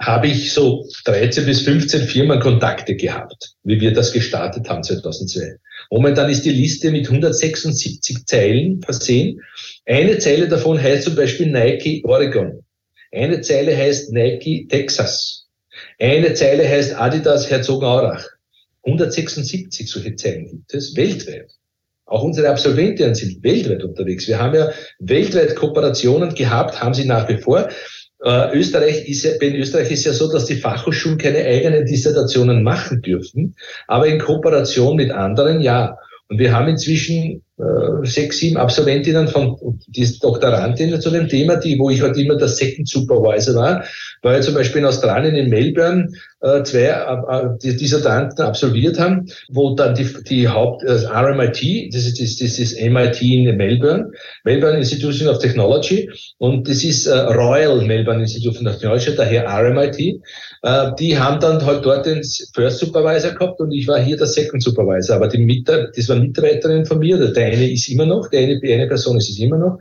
habe 0.00 0.28
ich 0.28 0.52
so 0.52 0.86
13 1.04 1.44
bis 1.44 1.60
15 1.62 2.02
Firmen 2.02 2.40
Kontakte 2.40 2.96
gehabt, 2.96 3.54
wie 3.64 3.80
wir 3.80 3.92
das 3.92 4.12
gestartet 4.12 4.68
haben 4.68 4.82
2002. 4.82 5.56
Momentan 5.90 6.30
ist 6.30 6.44
die 6.44 6.50
Liste 6.50 6.90
mit 6.90 7.06
176 7.06 8.24
Zeilen 8.24 8.80
versehen. 8.80 9.40
Eine 9.84 10.18
Zeile 10.18 10.48
davon 10.48 10.80
heißt 10.80 11.04
zum 11.04 11.16
Beispiel 11.16 11.50
Nike 11.50 12.02
Oregon. 12.04 12.64
Eine 13.12 13.42
Zeile 13.42 13.76
heißt 13.76 14.12
Nike 14.12 14.66
Texas. 14.68 15.46
Eine 15.98 16.32
Zeile 16.34 16.66
heißt 16.66 16.98
Adidas 16.98 17.50
Herzogenaurach. 17.50 18.26
176 18.84 19.90
solche 19.90 20.16
Zeilen 20.16 20.46
gibt 20.46 20.72
es 20.72 20.96
weltweit. 20.96 21.50
Auch 22.06 22.24
unsere 22.24 22.48
Absolventinnen 22.48 23.14
sind 23.14 23.42
weltweit 23.44 23.84
unterwegs. 23.84 24.26
Wir 24.26 24.38
haben 24.38 24.54
ja 24.54 24.70
weltweit 24.98 25.54
Kooperationen 25.54 26.34
gehabt, 26.34 26.80
haben 26.80 26.94
sie 26.94 27.04
nach 27.04 27.28
wie 27.28 27.36
vor. 27.36 27.68
Äh, 28.22 28.58
Österreich 28.58 29.08
ist 29.08 29.24
ja, 29.24 29.32
in 29.40 29.56
Österreich 29.56 29.90
ist 29.90 30.04
ja 30.04 30.12
so, 30.12 30.30
dass 30.30 30.44
die 30.44 30.56
Fachhochschulen 30.56 31.18
keine 31.18 31.44
eigenen 31.44 31.86
Dissertationen 31.86 32.62
machen 32.62 33.00
dürfen, 33.00 33.54
aber 33.86 34.06
in 34.06 34.18
Kooperation 34.18 34.96
mit 34.96 35.10
anderen 35.10 35.60
ja. 35.60 35.96
Und 36.28 36.38
wir 36.38 36.52
haben 36.52 36.68
inzwischen 36.68 37.42
äh, 37.58 38.06
sechs, 38.06 38.38
sieben 38.38 38.56
Absolventinnen 38.56 39.26
von 39.26 39.56
Doktorandinnen 40.20 41.00
zu 41.00 41.10
dem 41.10 41.28
Thema, 41.28 41.56
die, 41.56 41.78
wo 41.78 41.90
ich 41.90 42.02
halt 42.02 42.16
immer 42.16 42.36
der 42.36 42.48
Second 42.48 42.88
Supervisor 42.88 43.54
war, 43.54 43.84
weil 44.22 44.36
wir 44.36 44.42
zum 44.42 44.54
Beispiel 44.54 44.80
in 44.82 44.86
Australien, 44.86 45.34
in 45.34 45.48
Melbourne, 45.48 46.08
äh, 46.40 46.62
zwei 46.62 46.84
äh, 46.84 47.58
die 47.62 47.76
Dissertanten 47.76 48.44
absolviert 48.44 48.98
haben, 48.98 49.26
wo 49.50 49.74
dann 49.74 49.94
die, 49.94 50.06
die 50.28 50.48
Haupt, 50.48 50.82
äh, 50.84 50.92
RMIT, 50.92 51.94
das 51.94 52.06
ist, 52.06 52.20
das, 52.20 52.36
das 52.36 52.58
ist 52.58 52.80
MIT 52.80 53.22
in 53.22 53.56
Melbourne, 53.56 54.10
Melbourne 54.44 54.78
Institution 54.78 55.28
of 55.28 55.38
Technology, 55.38 56.10
und 56.38 56.68
das 56.68 56.82
ist 56.84 57.06
äh, 57.06 57.12
Royal 57.12 57.84
Melbourne 57.84 58.22
Institute 58.22 58.58
of 58.58 58.78
Technology, 58.78 59.14
daher 59.14 59.46
RMIT, 59.46 60.20
äh, 60.62 60.90
die 60.98 61.18
haben 61.18 61.40
dann 61.40 61.64
halt 61.64 61.84
dort 61.84 62.06
den 62.06 62.22
First 62.54 62.78
Supervisor 62.78 63.32
gehabt 63.32 63.60
und 63.60 63.72
ich 63.72 63.86
war 63.86 64.00
hier 64.00 64.16
der 64.16 64.26
Second 64.26 64.62
Supervisor, 64.62 65.16
aber 65.16 65.28
die 65.28 65.38
Mit 65.38 65.68
das 65.68 66.08
war 66.08 66.16
Mitarbeiterin 66.16 66.86
von 66.86 66.98
mir, 66.98 67.18
der 67.18 67.46
eine 67.46 67.70
ist 67.70 67.88
immer 67.88 68.06
noch, 68.06 68.28
der 68.28 68.40
eine, 68.40 68.60
die 68.60 68.72
eine 68.72 68.86
Person 68.86 69.18
ist 69.18 69.30
es 69.30 69.38
immer 69.38 69.58
noch. 69.58 69.78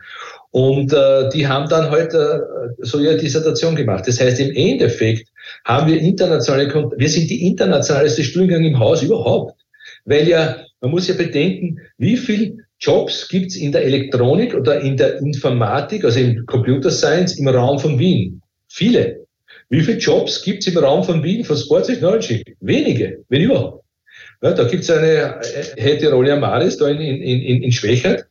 Und 0.51 0.93
äh, 0.93 1.29
die 1.29 1.47
haben 1.47 1.69
dann 1.69 1.91
heute 1.91 2.17
halt, 2.17 2.79
äh, 2.79 2.85
so 2.85 2.99
ihre 2.99 3.17
Dissertation 3.17 3.75
gemacht. 3.75 4.07
Das 4.07 4.19
heißt, 4.19 4.39
im 4.39 4.55
Endeffekt 4.55 5.29
haben 5.65 5.91
wir 5.91 5.99
internationale, 5.99 6.91
wir 6.97 7.09
sind 7.09 7.29
die 7.29 7.47
internationalste 7.47 8.23
Studiengang 8.23 8.63
im 8.63 8.79
Haus 8.79 9.03
überhaupt. 9.03 9.59
Weil 10.05 10.27
ja, 10.27 10.57
man 10.81 10.91
muss 10.91 11.07
ja 11.07 11.13
bedenken, 11.13 11.79
wie 11.97 12.17
viel 12.17 12.65
Jobs 12.79 13.27
gibt's 13.27 13.55
in 13.55 13.71
der 13.71 13.83
Elektronik 13.83 14.55
oder 14.55 14.79
in 14.79 14.97
der 14.97 15.19
Informatik, 15.19 16.05
also 16.05 16.19
im 16.19 16.45
Computer 16.45 16.89
Science 16.89 17.37
im 17.37 17.47
Raum 17.47 17.77
von 17.77 17.99
Wien? 17.99 18.41
Viele. 18.69 19.25
Wie 19.69 19.81
viele 19.81 19.97
Jobs 19.97 20.41
gibt's 20.41 20.65
im 20.67 20.77
Raum 20.77 21.03
von 21.03 21.21
Wien 21.21 21.43
von 21.43 21.57
Sport 21.57 21.87
Technology? 21.87 22.43
Wenige, 22.61 23.23
wenn 23.29 23.41
überhaupt. 23.41 23.83
Ja, 24.41 24.53
da 24.53 24.63
gibt's 24.63 24.89
eine 24.89 25.41
Heterolia 25.75 26.37
Maris 26.37 26.77
da 26.77 26.87
in, 26.87 26.99
in, 26.99 27.21
in, 27.21 27.63
in 27.63 27.71
Schwächert. 27.71 28.25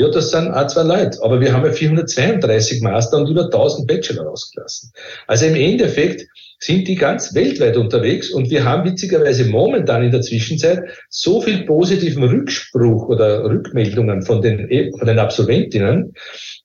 Ja, 0.00 0.08
das 0.08 0.30
sind 0.30 0.48
auch 0.48 0.66
zwei 0.66 0.84
Leute. 0.84 1.18
Aber 1.20 1.42
wir 1.42 1.52
haben 1.52 1.66
ja 1.66 1.72
432 1.72 2.80
Master 2.80 3.18
und 3.18 3.28
über 3.28 3.44
1000 3.44 3.86
Bachelor 3.86 4.30
ausgelassen. 4.30 4.92
Also 5.26 5.44
im 5.44 5.56
Endeffekt 5.56 6.26
sind 6.58 6.88
die 6.88 6.94
ganz 6.94 7.34
weltweit 7.34 7.76
unterwegs 7.76 8.30
und 8.30 8.48
wir 8.48 8.64
haben 8.64 8.88
witzigerweise 8.90 9.44
momentan 9.44 10.02
in 10.02 10.10
der 10.10 10.22
Zwischenzeit 10.22 10.84
so 11.10 11.42
viel 11.42 11.66
positiven 11.66 12.24
Rückspruch 12.24 13.08
oder 13.08 13.44
Rückmeldungen 13.44 14.22
von 14.22 14.40
den, 14.40 14.68
von 14.96 15.06
den 15.06 15.18
Absolventinnen, 15.18 16.14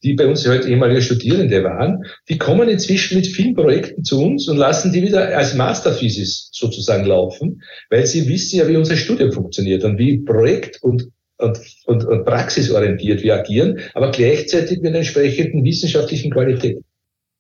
die 0.02 0.14
bei 0.14 0.28
uns 0.28 0.48
heute 0.48 0.70
ehemalige 0.70 1.02
Studierende 1.02 1.62
waren, 1.66 2.04
die 2.30 2.38
kommen 2.38 2.70
inzwischen 2.70 3.18
mit 3.18 3.28
vielen 3.28 3.54
Projekten 3.54 4.06
zu 4.06 4.24
uns 4.24 4.48
und 4.48 4.56
lassen 4.56 4.94
die 4.94 5.02
wieder 5.02 5.36
als 5.36 5.56
Masterthesis 5.56 6.50
sozusagen 6.54 7.04
laufen, 7.04 7.62
weil 7.90 8.06
sie 8.06 8.30
wissen 8.30 8.60
ja, 8.60 8.68
wie 8.70 8.78
unser 8.78 8.96
Studium 8.96 9.34
funktioniert 9.34 9.84
und 9.84 9.98
wie 9.98 10.20
Projekt 10.20 10.82
und 10.82 11.10
und, 11.38 11.60
und, 11.86 12.06
und 12.06 12.26
praxisorientiert 12.26 13.24
wir 13.24 13.36
agieren, 13.36 13.80
aber 13.94 14.12
gleichzeitig 14.12 14.80
mit 14.80 14.88
einer 14.88 15.00
entsprechenden 15.00 15.64
wissenschaftlichen 15.64 16.32
Qualität. 16.32 16.78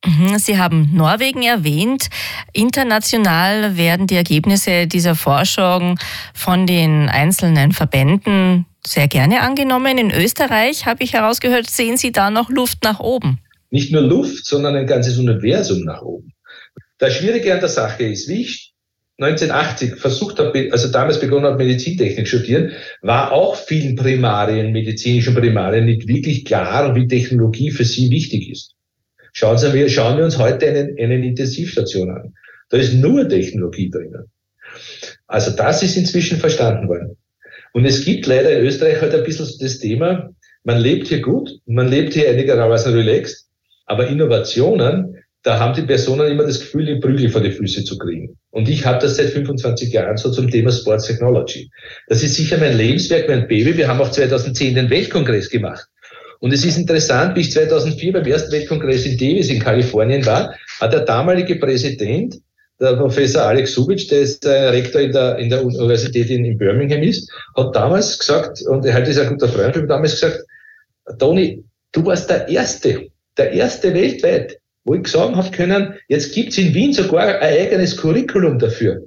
Mhm, 0.05 0.37
Sie 0.37 0.57
haben 0.57 0.91
Norwegen 0.93 1.41
erwähnt. 1.41 2.09
International 2.53 3.77
werden 3.77 4.07
die 4.07 4.15
Ergebnisse 4.15 4.87
dieser 4.87 5.15
Forschung 5.15 5.97
von 6.33 6.67
den 6.67 7.09
einzelnen 7.09 7.71
Verbänden 7.71 8.65
sehr 8.85 9.07
gerne 9.07 9.41
angenommen. 9.41 9.97
In 9.97 10.11
Österreich, 10.11 10.85
habe 10.85 11.03
ich 11.03 11.13
herausgehört, 11.13 11.69
sehen 11.69 11.97
Sie 11.97 12.11
da 12.11 12.29
noch 12.29 12.49
Luft 12.49 12.83
nach 12.83 12.99
oben. 12.99 13.39
Nicht 13.71 13.91
nur 13.91 14.03
Luft, 14.03 14.45
sondern 14.45 14.75
ein 14.75 14.85
ganzes 14.85 15.17
Universum 15.17 15.83
nach 15.83 16.01
oben. 16.01 16.33
Das 16.99 17.15
Schwierige 17.15 17.53
an 17.53 17.59
der 17.59 17.69
Sache 17.69 18.03
ist, 18.03 18.29
wie 18.29 18.41
ich 18.41 18.74
1980 19.17 19.95
versucht 19.95 20.39
habe, 20.39 20.69
also 20.71 20.89
damals 20.89 21.19
begonnen 21.19 21.45
habe, 21.45 21.63
Medizintechnik 21.63 22.27
studieren, 22.27 22.71
war 23.01 23.31
auch 23.31 23.55
vielen 23.55 23.95
Primarien, 23.95 24.73
medizinischen 24.73 25.33
Primarien 25.33 25.85
nicht 25.85 26.07
wirklich 26.07 26.43
klar, 26.43 26.95
wie 26.95 27.07
Technologie 27.07 27.71
für 27.71 27.85
sie 27.85 28.09
wichtig 28.09 28.51
ist. 28.51 28.75
Schauen, 29.31 29.57
Sie, 29.57 29.89
schauen 29.89 30.17
wir 30.17 30.25
uns 30.25 30.37
heute 30.37 30.67
einen, 30.67 30.97
einen 30.99 31.23
Intensivstation 31.23 32.09
an. 32.09 32.33
Da 32.69 32.77
ist 32.77 32.93
nur 32.93 33.27
Technologie 33.27 33.89
drinnen. 33.89 34.31
Also 35.27 35.51
das 35.51 35.83
ist 35.83 35.95
inzwischen 35.95 36.37
verstanden 36.37 36.87
worden. 36.87 37.17
Und 37.73 37.85
es 37.85 38.03
gibt 38.03 38.25
leider 38.25 38.57
in 38.57 38.65
Österreich 38.65 39.01
halt 39.01 39.13
ein 39.13 39.23
bisschen 39.23 39.47
das 39.59 39.79
Thema, 39.79 40.29
man 40.63 40.79
lebt 40.79 41.07
hier 41.07 41.21
gut, 41.21 41.49
man 41.65 41.89
lebt 41.89 42.13
hier 42.13 42.29
einigermaßen 42.29 42.93
relaxed, 42.93 43.47
aber 43.85 44.07
Innovationen, 44.07 45.23
da 45.45 45.59
haben 45.59 45.75
die 45.75 45.83
Personen 45.83 46.31
immer 46.31 46.43
das 46.43 46.59
Gefühl, 46.59 46.87
die 46.87 46.95
Prügel 46.95 47.29
vor 47.29 47.39
die 47.39 47.51
Füße 47.51 47.83
zu 47.83 47.99
kriegen. 47.99 48.35
Und 48.49 48.67
ich 48.67 48.83
habe 48.83 48.97
das 48.97 49.17
seit 49.17 49.29
25 49.29 49.93
Jahren 49.93 50.17
so 50.17 50.31
zum 50.31 50.49
Thema 50.49 50.71
Sports 50.71 51.05
Technology. 51.05 51.69
Das 52.07 52.23
ist 52.23 52.33
sicher 52.33 52.57
mein 52.57 52.75
Lebenswerk, 52.75 53.29
mein 53.29 53.47
Baby. 53.47 53.77
Wir 53.77 53.87
haben 53.87 54.01
auch 54.01 54.09
2010 54.09 54.73
den 54.73 54.89
Weltkongress 54.89 55.51
gemacht. 55.51 55.85
Und 56.39 56.51
es 56.51 56.65
ist 56.65 56.79
interessant, 56.79 57.35
wie 57.35 57.41
ich 57.41 57.51
2004 57.51 58.13
beim 58.13 58.25
ersten 58.25 58.51
Weltkongress 58.51 59.05
in 59.05 59.19
Davis 59.19 59.49
in 59.51 59.59
Kalifornien 59.59 60.25
war, 60.25 60.55
hat 60.81 60.93
der 60.93 61.01
damalige 61.01 61.57
Präsident 61.57 62.37
der 62.79 62.95
Professor 62.95 63.43
Alex 63.43 63.73
Subic, 63.73 64.09
der 64.09 64.21
ist 64.21 64.45
äh, 64.45 64.49
Rektor 64.49 64.99
in 64.99 65.11
der, 65.11 65.37
in 65.37 65.49
der 65.49 65.63
Universität 65.63 66.31
in, 66.31 66.43
in 66.43 66.57
Birmingham 66.57 67.03
ist, 67.03 67.31
hat 67.55 67.75
damals 67.75 68.17
gesagt, 68.17 68.63
und 68.63 68.83
er 68.83 68.95
hat 68.95 69.07
ist 69.07 69.19
ein 69.19 69.29
guter 69.29 69.47
Freund, 69.47 69.75
hat 69.75 69.89
damals 69.89 70.19
gesagt, 70.19 70.39
Toni, 71.19 71.63
du 71.91 72.03
warst 72.03 72.31
der 72.31 72.49
Erste, 72.49 73.09
der 73.37 73.51
Erste 73.51 73.93
weltweit, 73.93 74.57
wo 74.85 74.93
ich 74.93 75.07
sagen 75.07 75.35
habe 75.35 75.51
können, 75.51 75.95
jetzt 76.07 76.33
gibt's 76.33 76.57
in 76.57 76.73
Wien 76.73 76.93
sogar 76.93 77.27
ein 77.27 77.41
eigenes 77.41 77.97
Curriculum 77.97 78.59
dafür. 78.59 79.05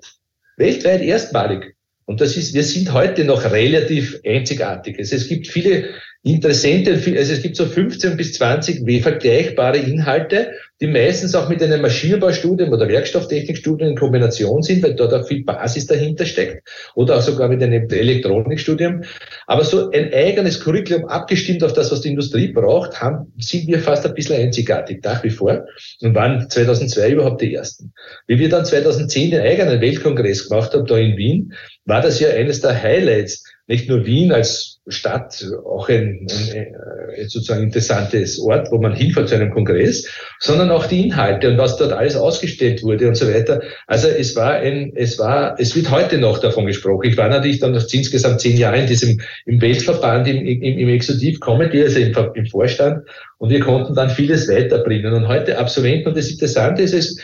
Weltweit 0.56 1.00
erstmalig. 1.00 1.76
Und 2.04 2.20
das 2.20 2.36
ist, 2.36 2.54
wir 2.54 2.64
sind 2.64 2.92
heute 2.92 3.24
noch 3.24 3.44
relativ 3.50 4.18
einzigartig. 4.26 4.98
Also 4.98 5.14
es 5.16 5.28
gibt 5.28 5.46
viele 5.46 5.90
interessante, 6.22 6.92
also 6.92 7.32
es 7.32 7.42
gibt 7.42 7.56
so 7.56 7.66
15 7.66 8.16
bis 8.16 8.32
20 8.34 9.02
vergleichbare 9.02 9.78
Inhalte, 9.78 10.52
die 10.80 10.86
meistens 10.86 11.34
auch 11.34 11.48
mit 11.48 11.62
einem 11.62 11.82
Maschinenbaustudium 11.82 12.72
oder 12.72 12.88
Werkstofftechnikstudium 12.88 13.90
in 13.90 13.96
Kombination 13.96 14.62
sind, 14.62 14.82
weil 14.82 14.94
dort 14.94 15.12
auch 15.12 15.26
viel 15.26 15.44
Basis 15.44 15.86
dahinter 15.86 16.24
steckt 16.24 16.68
oder 16.94 17.16
auch 17.16 17.20
sogar 17.20 17.48
mit 17.48 17.62
einem 17.62 17.88
Elektronikstudium. 17.88 19.02
Aber 19.46 19.64
so 19.64 19.90
ein 19.90 20.12
eigenes 20.12 20.60
Curriculum 20.60 21.06
abgestimmt 21.06 21.64
auf 21.64 21.72
das, 21.72 21.90
was 21.90 22.02
die 22.02 22.10
Industrie 22.10 22.48
braucht, 22.48 23.00
haben, 23.00 23.32
sind 23.38 23.66
wir 23.66 23.80
fast 23.80 24.06
ein 24.06 24.14
bisschen 24.14 24.36
einzigartig 24.36 25.02
nach 25.02 25.24
wie 25.24 25.30
vor 25.30 25.66
und 26.00 26.14
waren 26.14 26.48
2002 26.48 27.10
überhaupt 27.10 27.42
die 27.42 27.54
Ersten. 27.54 27.92
Wie 28.28 28.38
wir 28.38 28.48
dann 28.48 28.64
2010 28.64 29.32
den 29.32 29.40
eigenen 29.40 29.80
Weltkongress 29.80 30.48
gemacht 30.48 30.74
haben, 30.74 30.86
da 30.86 30.96
in 30.96 31.16
Wien, 31.16 31.54
war 31.86 32.02
das 32.02 32.20
ja 32.20 32.28
eines 32.28 32.60
der 32.60 32.80
Highlights 32.80 33.42
nicht 33.66 33.88
nur 33.88 34.06
Wien 34.06 34.32
als 34.32 34.77
Stadt 34.88 35.44
auch 35.64 35.88
ein, 35.88 36.26
ein, 36.30 36.74
ein 37.18 37.28
sozusagen 37.28 37.64
interessantes 37.64 38.38
Ort, 38.38 38.70
wo 38.70 38.78
man 38.78 38.94
hinfährt 38.94 39.28
zu 39.28 39.34
einem 39.34 39.50
Kongress, 39.50 40.08
sondern 40.40 40.70
auch 40.70 40.86
die 40.86 41.06
Inhalte 41.06 41.50
und 41.50 41.58
was 41.58 41.76
dort 41.76 41.92
alles 41.92 42.16
ausgestellt 42.16 42.82
wurde 42.82 43.08
und 43.08 43.16
so 43.16 43.32
weiter. 43.32 43.60
Also 43.86 44.08
es 44.08 44.34
war 44.36 44.54
ein, 44.54 44.92
es 44.94 45.18
war, 45.18 45.58
es 45.58 45.74
wird 45.76 45.90
heute 45.90 46.18
noch 46.18 46.38
davon 46.38 46.66
gesprochen. 46.66 47.08
Ich 47.08 47.16
war 47.16 47.28
natürlich 47.28 47.60
dann 47.60 47.72
noch 47.72 47.86
insgesamt 47.92 48.40
zehn 48.40 48.56
Jahre 48.56 48.80
in 48.80 48.86
diesem, 48.86 49.20
im 49.46 49.60
Weltverband, 49.60 50.28
im, 50.28 50.44
im, 50.44 50.62
im 50.62 50.88
Exekutiv 50.88 51.40
Comedy, 51.40 51.82
also 51.82 51.98
im, 51.98 52.14
im 52.34 52.46
Vorstand 52.46 53.04
und 53.38 53.50
wir 53.50 53.60
konnten 53.60 53.94
dann 53.94 54.10
vieles 54.10 54.48
weiterbringen. 54.48 55.12
Und 55.12 55.28
heute 55.28 55.58
Absolventen, 55.58 56.08
und 56.08 56.16
das 56.16 56.30
Interessante 56.30 56.82
ist 56.82 56.94
es, 56.94 57.20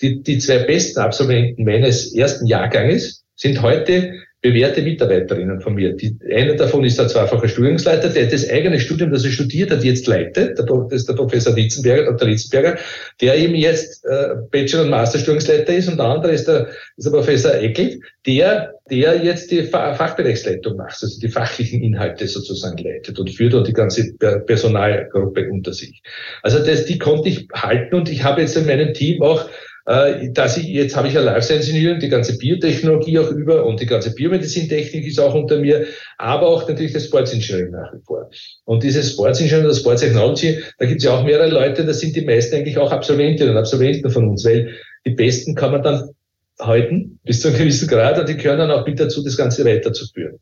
die, 0.00 0.22
die 0.22 0.38
zwei 0.38 0.58
besten 0.58 1.00
Absolventen 1.00 1.64
meines 1.64 2.14
ersten 2.14 2.46
Jahrganges 2.46 3.24
sind 3.34 3.62
heute 3.62 4.14
bewährte 4.46 4.82
Mitarbeiterinnen 4.82 5.60
von 5.60 5.74
mir. 5.74 5.94
Die, 5.94 6.16
eine 6.32 6.54
davon 6.54 6.84
ist 6.84 6.98
der 6.98 7.08
zweifache 7.08 7.48
Studiumsleiter, 7.48 8.10
der 8.10 8.26
das 8.26 8.48
eigene 8.48 8.78
Studium, 8.78 9.10
das 9.10 9.24
er 9.24 9.30
studiert 9.30 9.70
hat, 9.70 9.82
jetzt 9.82 10.06
leitet. 10.06 10.58
das 10.58 10.68
ist 10.92 11.08
der 11.08 11.14
Professor 11.14 11.56
Ritzenberger, 11.56 12.12
Dr. 12.12 12.28
Ritzenberger, 12.28 12.78
der 13.20 13.36
eben 13.36 13.56
jetzt 13.56 14.04
äh, 14.04 14.36
Bachelor- 14.50 14.84
und 14.84 14.90
Masterstudiumsleiter 14.90 15.74
ist. 15.74 15.88
Und 15.88 15.98
der 15.98 16.06
andere 16.06 16.32
ist 16.32 16.46
der, 16.46 16.68
ist 16.96 17.06
der 17.06 17.10
Professor 17.10 17.54
Eckelt, 17.54 17.98
der, 18.24 18.74
der 18.88 19.24
jetzt 19.24 19.50
die 19.50 19.64
Fachbereichsleitung 19.64 20.76
macht, 20.76 21.02
also 21.02 21.20
die 21.20 21.28
fachlichen 21.28 21.82
Inhalte 21.82 22.28
sozusagen 22.28 22.78
leitet 22.78 23.18
und 23.18 23.30
führt 23.30 23.54
und 23.54 23.66
die 23.66 23.72
ganze 23.72 24.14
Personalgruppe 24.46 25.48
unter 25.50 25.72
sich. 25.72 26.02
Also 26.42 26.60
das, 26.64 26.84
die 26.84 26.98
konnte 26.98 27.28
ich 27.30 27.48
halten 27.52 27.96
und 27.96 28.08
ich 28.08 28.22
habe 28.22 28.42
jetzt 28.42 28.56
in 28.56 28.66
meinem 28.66 28.94
Team 28.94 29.22
auch 29.22 29.48
äh, 29.86 30.30
dass 30.32 30.56
ich, 30.56 30.66
jetzt 30.66 30.96
habe 30.96 31.08
ich 31.08 31.14
ja 31.14 31.20
Life 31.20 31.42
Science 31.42 31.68
Engineering, 31.68 32.00
die 32.00 32.08
ganze 32.08 32.36
Biotechnologie 32.36 33.18
auch 33.18 33.30
über 33.30 33.64
und 33.64 33.80
die 33.80 33.86
ganze 33.86 34.12
Biomedizintechnik 34.14 35.06
ist 35.06 35.20
auch 35.20 35.34
unter 35.34 35.58
mir, 35.58 35.86
aber 36.18 36.48
auch 36.48 36.68
natürlich 36.68 36.92
das 36.92 37.06
Sports 37.06 37.32
Engineering 37.32 37.70
nach 37.70 37.92
wie 37.92 38.02
vor. 38.04 38.28
Und 38.64 38.82
dieses 38.82 39.12
Sports 39.12 39.40
Engineering 39.40 39.66
oder 39.66 39.76
Sports 39.76 40.00
Technology, 40.02 40.58
da 40.78 40.86
gibt 40.86 40.98
es 40.98 41.04
ja 41.04 41.12
auch 41.12 41.24
mehrere 41.24 41.48
Leute, 41.48 41.84
das 41.84 42.00
sind 42.00 42.16
die 42.16 42.24
meisten 42.24 42.56
eigentlich 42.56 42.78
auch 42.78 42.90
Absolventinnen 42.90 43.52
und 43.52 43.58
Absolventen 43.58 44.10
von 44.10 44.28
uns, 44.28 44.44
weil 44.44 44.72
die 45.06 45.10
Besten 45.10 45.54
kann 45.54 45.70
man 45.70 45.82
dann 45.82 46.10
halten, 46.58 47.18
bis 47.24 47.40
zu 47.40 47.48
einem 47.48 47.58
gewissen 47.58 47.88
Grad, 47.88 48.18
und 48.18 48.28
die 48.28 48.36
gehören 48.36 48.58
dann 48.58 48.70
auch 48.70 48.86
mit 48.86 48.98
dazu, 48.98 49.22
das 49.22 49.36
Ganze 49.36 49.64
weiterzuführen. 49.64 50.38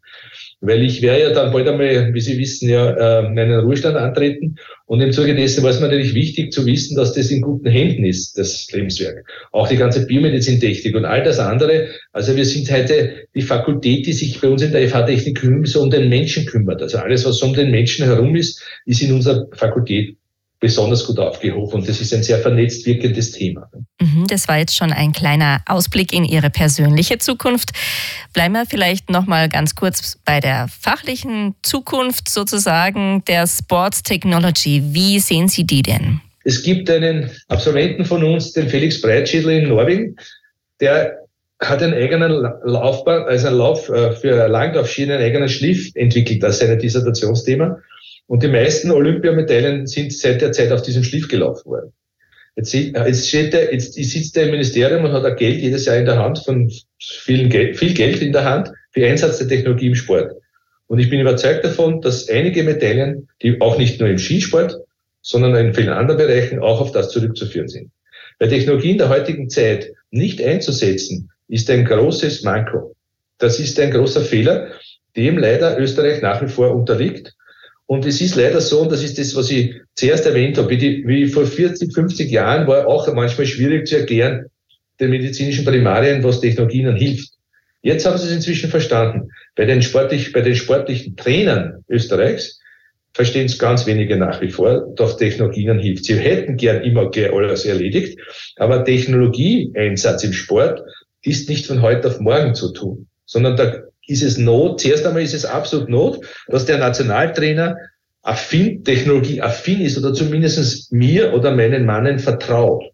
Weil 0.60 0.82
ich 0.82 1.02
werde 1.02 1.22
ja 1.22 1.30
dann 1.30 1.52
bald 1.52 1.68
einmal, 1.68 2.14
wie 2.14 2.20
Sie 2.20 2.38
wissen, 2.38 2.68
ja, 2.68 2.90
äh, 3.20 3.28
meinen 3.28 3.60
Ruhestand 3.60 3.96
antreten. 3.96 4.56
Und 4.86 5.00
im 5.00 5.12
Zuge 5.12 5.34
dessen 5.34 5.62
war 5.62 5.70
es 5.70 5.80
mir 5.80 5.88
natürlich 5.88 6.14
wichtig 6.14 6.52
zu 6.52 6.64
wissen, 6.66 6.96
dass 6.96 7.14
das 7.14 7.30
in 7.30 7.40
guten 7.40 7.68
Händen 7.68 8.04
ist, 8.04 8.38
das 8.38 8.70
Lebenswerk. 8.70 9.26
Auch 9.52 9.68
die 9.68 9.76
ganze 9.76 10.06
Biomedizintechnik 10.06 10.94
und 10.94 11.04
all 11.04 11.22
das 11.22 11.38
andere. 11.38 11.88
Also 12.12 12.36
wir 12.36 12.44
sind 12.44 12.70
heute 12.70 13.26
die 13.34 13.42
Fakultät, 13.42 14.06
die 14.06 14.12
sich 14.12 14.40
bei 14.40 14.48
uns 14.48 14.62
in 14.62 14.72
der 14.72 14.88
FH-Technik 14.88 15.40
so 15.64 15.82
um 15.82 15.90
den 15.90 16.08
Menschen 16.08 16.46
kümmert. 16.46 16.80
Also 16.80 16.98
alles, 16.98 17.24
was 17.24 17.42
um 17.42 17.54
den 17.54 17.70
Menschen 17.70 18.04
herum 18.04 18.36
ist, 18.36 18.62
ist 18.86 19.02
in 19.02 19.12
unserer 19.12 19.46
Fakultät 19.52 20.16
besonders 20.64 21.06
gut 21.06 21.18
aufgehoben. 21.18 21.74
Und 21.74 21.88
das 21.90 22.00
ist 22.00 22.14
ein 22.14 22.22
sehr 22.22 22.38
vernetzt 22.38 22.86
wirkendes 22.86 23.32
Thema. 23.32 23.68
Mhm, 24.00 24.26
das 24.28 24.48
war 24.48 24.56
jetzt 24.56 24.74
schon 24.74 24.94
ein 24.94 25.12
kleiner 25.12 25.60
Ausblick 25.66 26.10
in 26.14 26.24
Ihre 26.24 26.48
persönliche 26.48 27.18
Zukunft. 27.18 27.72
Bleiben 28.32 28.54
wir 28.54 28.64
vielleicht 28.64 29.10
noch 29.10 29.26
mal 29.26 29.50
ganz 29.50 29.74
kurz 29.74 30.16
bei 30.24 30.40
der 30.40 30.68
fachlichen 30.68 31.54
Zukunft 31.62 32.30
sozusagen 32.30 33.22
der 33.26 33.46
Sports 33.46 34.02
Technology. 34.02 34.82
Wie 34.86 35.18
sehen 35.18 35.48
Sie 35.48 35.64
die 35.64 35.82
denn? 35.82 36.22
Es 36.44 36.62
gibt 36.62 36.88
einen 36.88 37.30
Absolventen 37.48 38.06
von 38.06 38.24
uns, 38.24 38.54
den 38.54 38.70
Felix 38.70 39.02
Breitschädel 39.02 39.50
in 39.50 39.68
Norwegen, 39.68 40.16
der 40.80 41.18
hat 41.60 41.82
einen 41.82 41.92
eigenen 41.92 42.32
Laufbahn, 42.64 43.24
also 43.24 43.48
einen 43.48 43.58
Lauf 43.58 43.90
äh, 43.90 44.12
für 44.12 44.48
Langlaufschienen, 44.48 45.18
einen 45.18 45.26
eigenen 45.26 45.50
Schliff 45.50 45.90
entwickelt 45.94 46.42
als 46.42 46.60
sein 46.60 46.78
Dissertationsthema. 46.78 47.82
Und 48.26 48.42
die 48.42 48.48
meisten 48.48 48.90
Olympiamedaillen 48.90 49.86
sind 49.86 50.12
seit 50.12 50.40
der 50.40 50.52
Zeit 50.52 50.72
auf 50.72 50.82
diesem 50.82 51.04
Schliff 51.04 51.28
gelaufen 51.28 51.70
worden. 51.70 51.92
Jetzt, 52.56 52.72
jetzt, 52.72 53.28
steht 53.28 53.52
er, 53.52 53.72
jetzt 53.72 53.94
sitzt 53.94 54.36
er 54.36 54.44
im 54.44 54.52
Ministerium 54.52 55.04
und 55.04 55.12
hat 55.12 55.24
auch 55.24 55.36
Geld 55.36 55.60
jedes 55.60 55.86
Jahr 55.86 55.96
in 55.96 56.06
der 56.06 56.18
Hand, 56.18 56.38
von 56.38 56.70
vielen 57.00 57.50
Geld, 57.50 57.76
viel 57.76 57.94
Geld 57.94 58.22
in 58.22 58.32
der 58.32 58.44
Hand 58.44 58.70
für 58.92 59.04
Einsatz 59.04 59.38
der 59.38 59.48
Technologie 59.48 59.88
im 59.88 59.94
Sport. 59.94 60.32
Und 60.86 61.00
ich 61.00 61.10
bin 61.10 61.20
überzeugt 61.20 61.64
davon, 61.64 62.00
dass 62.00 62.28
einige 62.28 62.62
Medaillen, 62.62 63.28
die 63.42 63.60
auch 63.60 63.76
nicht 63.76 63.98
nur 63.98 64.08
im 64.08 64.18
Skisport, 64.18 64.76
sondern 65.20 65.56
in 65.56 65.74
vielen 65.74 65.88
anderen 65.88 66.18
Bereichen 66.18 66.60
auch 66.60 66.80
auf 66.80 66.92
das 66.92 67.10
zurückzuführen 67.10 67.68
sind. 67.68 67.90
Bei 68.38 68.46
Technologie 68.46 68.90
in 68.90 68.98
der 68.98 69.08
heutigen 69.08 69.48
Zeit 69.48 69.92
nicht 70.10 70.42
einzusetzen, 70.42 71.30
ist 71.48 71.70
ein 71.70 71.84
großes 71.84 72.42
Manko. 72.42 72.94
Das 73.38 73.58
ist 73.58 73.78
ein 73.80 73.90
großer 73.90 74.20
Fehler, 74.20 74.68
dem 75.16 75.38
leider 75.38 75.78
Österreich 75.78 76.22
nach 76.22 76.42
wie 76.42 76.48
vor 76.48 76.74
unterliegt. 76.74 77.34
Und 77.86 78.06
es 78.06 78.20
ist 78.20 78.36
leider 78.36 78.60
so, 78.60 78.80
und 78.80 78.92
das 78.92 79.02
ist 79.02 79.18
das, 79.18 79.36
was 79.36 79.50
ich 79.50 79.74
zuerst 79.94 80.24
erwähnt 80.24 80.56
habe, 80.56 80.70
wie, 80.70 81.06
wie 81.06 81.26
vor 81.26 81.46
40, 81.46 81.92
50 81.92 82.30
Jahren 82.30 82.66
war 82.66 82.86
auch 82.86 83.12
manchmal 83.12 83.46
schwierig 83.46 83.86
zu 83.86 83.98
erklären, 83.98 84.46
den 85.00 85.10
medizinischen 85.10 85.64
Primarien, 85.64 86.22
was 86.22 86.40
Technologie 86.40 86.78
ihnen 86.78 86.96
hilft. 86.96 87.30
Jetzt 87.82 88.06
haben 88.06 88.16
sie 88.16 88.26
es 88.26 88.32
inzwischen 88.32 88.70
verstanden. 88.70 89.28
Bei 89.56 89.66
den, 89.66 89.82
sportlich, 89.82 90.32
bei 90.32 90.40
den 90.40 90.54
sportlichen 90.54 91.16
Trainern 91.16 91.84
Österreichs 91.88 92.58
verstehen 93.12 93.46
es 93.46 93.58
ganz 93.58 93.86
wenige 93.86 94.16
nach 94.16 94.40
wie 94.40 94.50
vor, 94.50 94.92
dass 94.96 95.18
Technologie 95.18 95.62
ihnen 95.62 95.78
hilft. 95.78 96.06
Sie 96.06 96.16
hätten 96.16 96.56
gern 96.56 96.82
immer 96.82 97.10
alles 97.14 97.64
erledigt, 97.64 98.18
aber 98.56 98.84
Technologieeinsatz 98.84 100.24
im 100.24 100.32
Sport 100.32 100.82
ist 101.22 101.48
nicht 101.48 101.66
von 101.66 101.82
heute 101.82 102.08
auf 102.08 102.20
morgen 102.20 102.54
zu 102.54 102.72
tun, 102.72 103.06
sondern 103.26 103.56
da 103.56 103.82
ist 104.06 104.22
es 104.22 104.38
Not, 104.38 104.80
zuerst 104.80 105.06
einmal 105.06 105.22
ist 105.22 105.34
es 105.34 105.44
absolut 105.44 105.88
Not, 105.88 106.20
dass 106.48 106.66
der 106.66 106.78
Nationaltrainer 106.78 107.76
affin, 108.22 108.82
Technologie 108.84 109.40
affin 109.40 109.80
ist 109.80 109.98
oder 109.98 110.14
zumindest 110.14 110.92
mir 110.92 111.32
oder 111.34 111.54
meinen 111.54 111.84
Mannen 111.84 112.18
vertraut. 112.18 112.84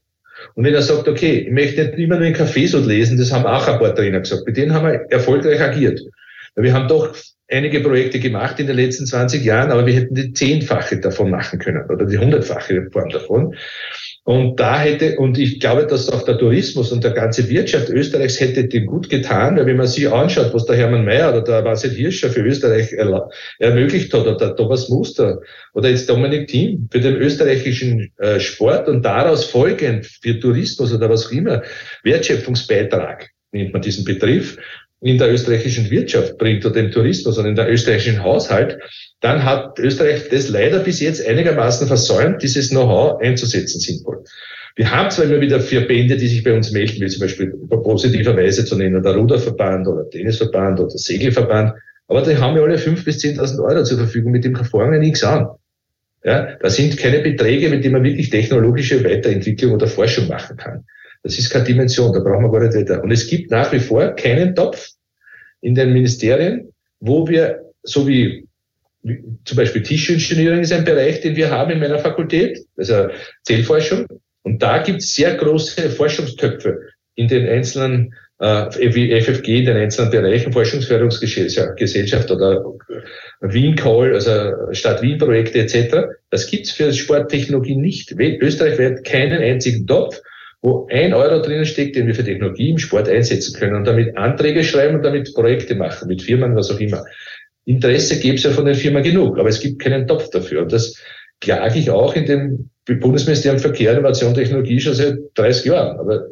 Und 0.54 0.64
wenn 0.64 0.74
er 0.74 0.82
sagt, 0.82 1.06
okay, 1.08 1.44
ich 1.46 1.52
möchte 1.52 1.84
nicht 1.84 1.98
immer 1.98 2.16
nur 2.16 2.26
in 2.26 2.74
und 2.74 2.86
lesen, 2.86 3.18
das 3.18 3.32
haben 3.32 3.46
auch 3.46 3.66
ein 3.66 3.78
paar 3.78 3.94
Trainer 3.94 4.20
gesagt, 4.20 4.46
mit 4.46 4.56
denen 4.56 4.72
haben 4.72 4.86
wir 4.86 5.06
erfolgreich 5.10 5.60
agiert. 5.60 6.00
Wir 6.56 6.72
haben 6.72 6.88
doch 6.88 7.14
einige 7.48 7.80
Projekte 7.80 8.20
gemacht 8.20 8.58
in 8.58 8.66
den 8.66 8.76
letzten 8.76 9.06
20 9.06 9.44
Jahren, 9.44 9.70
aber 9.70 9.86
wir 9.86 9.94
hätten 9.94 10.14
die 10.14 10.32
zehnfache 10.32 10.98
davon 10.98 11.30
machen 11.30 11.58
können 11.58 11.84
oder 11.88 12.06
die 12.06 12.18
hundertfache 12.18 12.88
Form 12.92 13.10
davon. 13.10 13.54
Und 14.30 14.60
da 14.60 14.78
hätte, 14.78 15.16
und 15.16 15.38
ich 15.38 15.58
glaube, 15.58 15.88
dass 15.88 16.08
auch 16.08 16.22
der 16.22 16.38
Tourismus 16.38 16.92
und 16.92 17.02
der 17.02 17.10
ganze 17.10 17.48
Wirtschaft 17.48 17.88
Österreichs 17.88 18.38
hätte 18.38 18.68
dem 18.68 18.86
gut 18.86 19.10
getan, 19.10 19.56
weil 19.56 19.66
wenn 19.66 19.76
man 19.76 19.88
sich 19.88 20.08
anschaut, 20.08 20.54
was 20.54 20.66
der 20.66 20.76
Hermann 20.76 21.04
Mayer 21.04 21.30
oder 21.30 21.42
der 21.42 21.62
Marcel 21.62 21.90
Hirscher 21.90 22.30
für 22.30 22.42
Österreich 22.42 22.92
ermöglicht 23.58 24.14
hat, 24.14 24.20
oder 24.20 24.36
der 24.36 24.54
Thomas 24.54 24.88
Muster 24.88 25.40
oder 25.74 25.88
jetzt 25.88 26.08
Dominik 26.08 26.46
Thiem 26.46 26.88
für 26.92 27.00
den 27.00 27.16
österreichischen 27.16 28.12
äh, 28.18 28.38
Sport 28.38 28.86
und 28.86 29.04
daraus 29.04 29.46
folgend 29.46 30.06
für 30.06 30.38
Tourismus 30.38 30.94
oder 30.94 31.10
was 31.10 31.26
auch 31.26 31.32
immer, 31.32 31.64
Wertschöpfungsbeitrag 32.04 33.30
nennt 33.50 33.72
man 33.72 33.82
diesen 33.82 34.04
Begriff, 34.04 34.56
in 35.00 35.18
der 35.18 35.32
österreichischen 35.32 35.90
Wirtschaft 35.90 36.36
bringt 36.38 36.64
oder 36.66 36.76
im 36.80 36.90
Tourismus 36.90 37.38
und 37.38 37.46
in 37.46 37.54
der 37.54 37.70
österreichischen 37.70 38.22
Haushalt, 38.22 38.78
dann 39.20 39.44
hat 39.44 39.78
Österreich 39.78 40.28
das 40.30 40.48
leider 40.48 40.80
bis 40.80 41.00
jetzt 41.00 41.26
einigermaßen 41.26 41.86
versäumt, 41.86 42.42
dieses 42.42 42.70
Know-how 42.70 43.20
einzusetzen 43.20 43.80
sinnvoll. 43.80 44.24
Wir 44.76 44.90
haben 44.90 45.10
zwar 45.10 45.24
immer 45.24 45.40
wieder 45.40 45.60
Verbände, 45.60 46.16
die 46.16 46.28
sich 46.28 46.44
bei 46.44 46.54
uns 46.54 46.70
melden, 46.70 47.00
wie 47.00 47.08
zum 47.08 47.20
Beispiel 47.20 47.52
positiverweise 47.68 48.64
zu 48.64 48.76
nennen, 48.76 49.02
der 49.02 49.14
Ruderverband 49.14 49.86
oder 49.88 50.08
Tennisverband 50.08 50.80
oder 50.80 50.90
Segelverband, 50.90 51.74
aber 52.10 52.22
die 52.22 52.36
haben 52.36 52.56
ja 52.56 52.62
alle 52.62 52.76
fünf 52.76 53.04
bis 53.04 53.18
zehntausend 53.18 53.60
Euro 53.60 53.84
zur 53.84 53.98
Verfügung, 53.98 54.32
mit 54.32 54.44
dem 54.44 54.56
fangen 54.56 54.92
wir 54.92 54.98
nichts 54.98 55.22
an. 55.22 55.48
Ja, 56.24 56.56
da 56.60 56.68
sind 56.68 56.98
keine 56.98 57.20
Beträge, 57.20 57.70
mit 57.70 57.84
denen 57.84 57.94
man 57.94 58.04
wirklich 58.04 58.30
technologische 58.30 59.02
Weiterentwicklung 59.04 59.72
oder 59.72 59.86
Forschung 59.86 60.28
machen 60.28 60.56
kann. 60.56 60.84
Das 61.22 61.38
ist 61.38 61.50
keine 61.50 61.64
Dimension, 61.64 62.12
da 62.12 62.20
brauchen 62.20 62.44
wir 62.44 62.50
gar 62.50 62.66
nicht 62.66 62.74
weiter. 62.74 63.02
Und 63.02 63.10
es 63.10 63.26
gibt 63.26 63.50
nach 63.50 63.70
wie 63.72 63.80
vor 63.80 64.10
keinen 64.16 64.54
Topf 64.54 64.88
in 65.60 65.74
den 65.74 65.92
Ministerien, 65.92 66.72
wo 67.00 67.28
wir, 67.28 67.60
so 67.82 68.06
wie, 68.06 68.46
wie 69.02 69.22
zum 69.44 69.56
Beispiel 69.56 69.82
Tischingenieurin 69.82 70.60
ist 70.60 70.72
ein 70.72 70.84
Bereich, 70.84 71.20
den 71.20 71.36
wir 71.36 71.50
haben 71.50 71.70
in 71.70 71.80
meiner 71.80 71.98
Fakultät, 71.98 72.58
also 72.76 73.08
Zellforschung. 73.42 74.06
Und 74.42 74.62
da 74.62 74.82
gibt 74.82 75.02
es 75.02 75.14
sehr 75.14 75.34
große 75.34 75.90
Forschungstöpfe 75.90 76.78
in 77.14 77.28
den 77.28 77.46
einzelnen 77.46 78.14
äh, 78.40 78.94
wie 78.94 79.20
FFG 79.20 79.58
in 79.58 79.66
den 79.66 79.76
einzelnen 79.76 80.10
Bereichen, 80.10 80.52
Forschungsförderungsgesellschaft 80.52 82.30
oder 82.30 82.64
Wien 83.40 83.76
Call, 83.76 84.14
also 84.14 84.72
Stadt 84.72 85.02
Wien 85.02 85.18
Projekte 85.18 85.60
etc. 85.60 86.08
Das 86.30 86.46
gibt's 86.46 86.70
für 86.70 86.92
Sporttechnologie 86.92 87.76
nicht. 87.76 88.12
Österreich 88.12 89.02
keinen 89.04 89.42
einzigen 89.42 89.86
Topf 89.86 90.22
wo 90.62 90.86
ein 90.90 91.14
Euro 91.14 91.40
drinnen 91.40 91.64
steckt, 91.64 91.96
den 91.96 92.06
wir 92.06 92.14
für 92.14 92.24
Technologie 92.24 92.70
im 92.70 92.78
Sport 92.78 93.08
einsetzen 93.08 93.58
können 93.58 93.76
und 93.76 93.84
damit 93.84 94.16
Anträge 94.16 94.62
schreiben 94.62 94.96
und 94.96 95.02
damit 95.02 95.32
Projekte 95.34 95.74
machen, 95.74 96.08
mit 96.08 96.22
Firmen, 96.22 96.54
was 96.54 96.70
auch 96.70 96.80
immer. 96.80 97.04
Interesse 97.64 98.18
gäbe 98.18 98.36
es 98.36 98.42
ja 98.42 98.50
von 98.50 98.66
den 98.66 98.74
Firmen 98.74 99.02
genug, 99.02 99.38
aber 99.38 99.48
es 99.48 99.60
gibt 99.60 99.80
keinen 99.80 100.06
Topf 100.06 100.28
dafür. 100.30 100.62
Und 100.62 100.72
das 100.72 100.96
klage 101.40 101.78
ich 101.78 101.90
auch 101.90 102.14
in 102.14 102.26
dem 102.26 102.70
Bundesministerium 102.84 103.60
Verkehr, 103.60 103.92
Innovation, 103.92 104.34
Technologie 104.34 104.80
schon 104.80 104.94
seit 104.94 105.16
30 105.34 105.66
Jahren. 105.66 105.98
Aber 105.98 106.26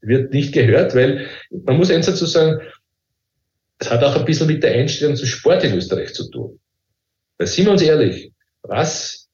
wird 0.00 0.32
nicht 0.32 0.52
gehört, 0.52 0.94
weil 0.94 1.26
man 1.50 1.76
muss 1.76 1.90
eins 1.90 2.06
dazu 2.06 2.26
sagen, 2.26 2.60
es 3.78 3.90
hat 3.90 4.04
auch 4.04 4.16
ein 4.16 4.24
bisschen 4.24 4.46
mit 4.46 4.62
der 4.62 4.72
Einstellung 4.72 5.16
zum 5.16 5.26
Sport 5.26 5.64
in 5.64 5.74
Österreich 5.74 6.12
zu 6.14 6.30
tun. 6.30 6.60
Weil 7.38 7.46
sind 7.46 7.64
wir 7.64 7.72
uns 7.72 7.82
ehrlich, 7.82 8.32
was, 8.62 9.28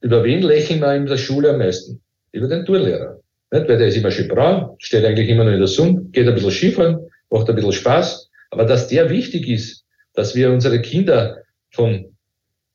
über 0.00 0.24
wen 0.24 0.42
lächeln 0.42 0.80
wir 0.80 0.94
in 0.94 1.06
der 1.06 1.16
Schule 1.16 1.50
am 1.50 1.58
meisten? 1.58 2.02
Über 2.34 2.48
den 2.48 2.64
Tourlehrer. 2.64 3.20
Nicht? 3.52 3.68
Weil 3.68 3.78
der 3.78 3.86
ist 3.86 3.96
immer 3.96 4.10
schön 4.10 4.28
braun, 4.28 4.70
steht 4.78 5.04
eigentlich 5.04 5.28
immer 5.28 5.44
nur 5.44 5.54
in 5.54 5.60
der 5.60 5.68
Sonne, 5.68 6.02
geht 6.12 6.28
ein 6.28 6.34
bisschen 6.34 6.50
Skifahren, 6.50 6.98
macht 7.30 7.48
ein 7.48 7.54
bisschen 7.56 7.72
Spaß. 7.72 8.28
Aber 8.50 8.64
dass 8.64 8.88
der 8.88 9.08
wichtig 9.08 9.48
ist, 9.48 9.84
dass 10.14 10.34
wir 10.34 10.50
unsere 10.50 10.80
Kinder 10.80 11.38
von 11.70 12.06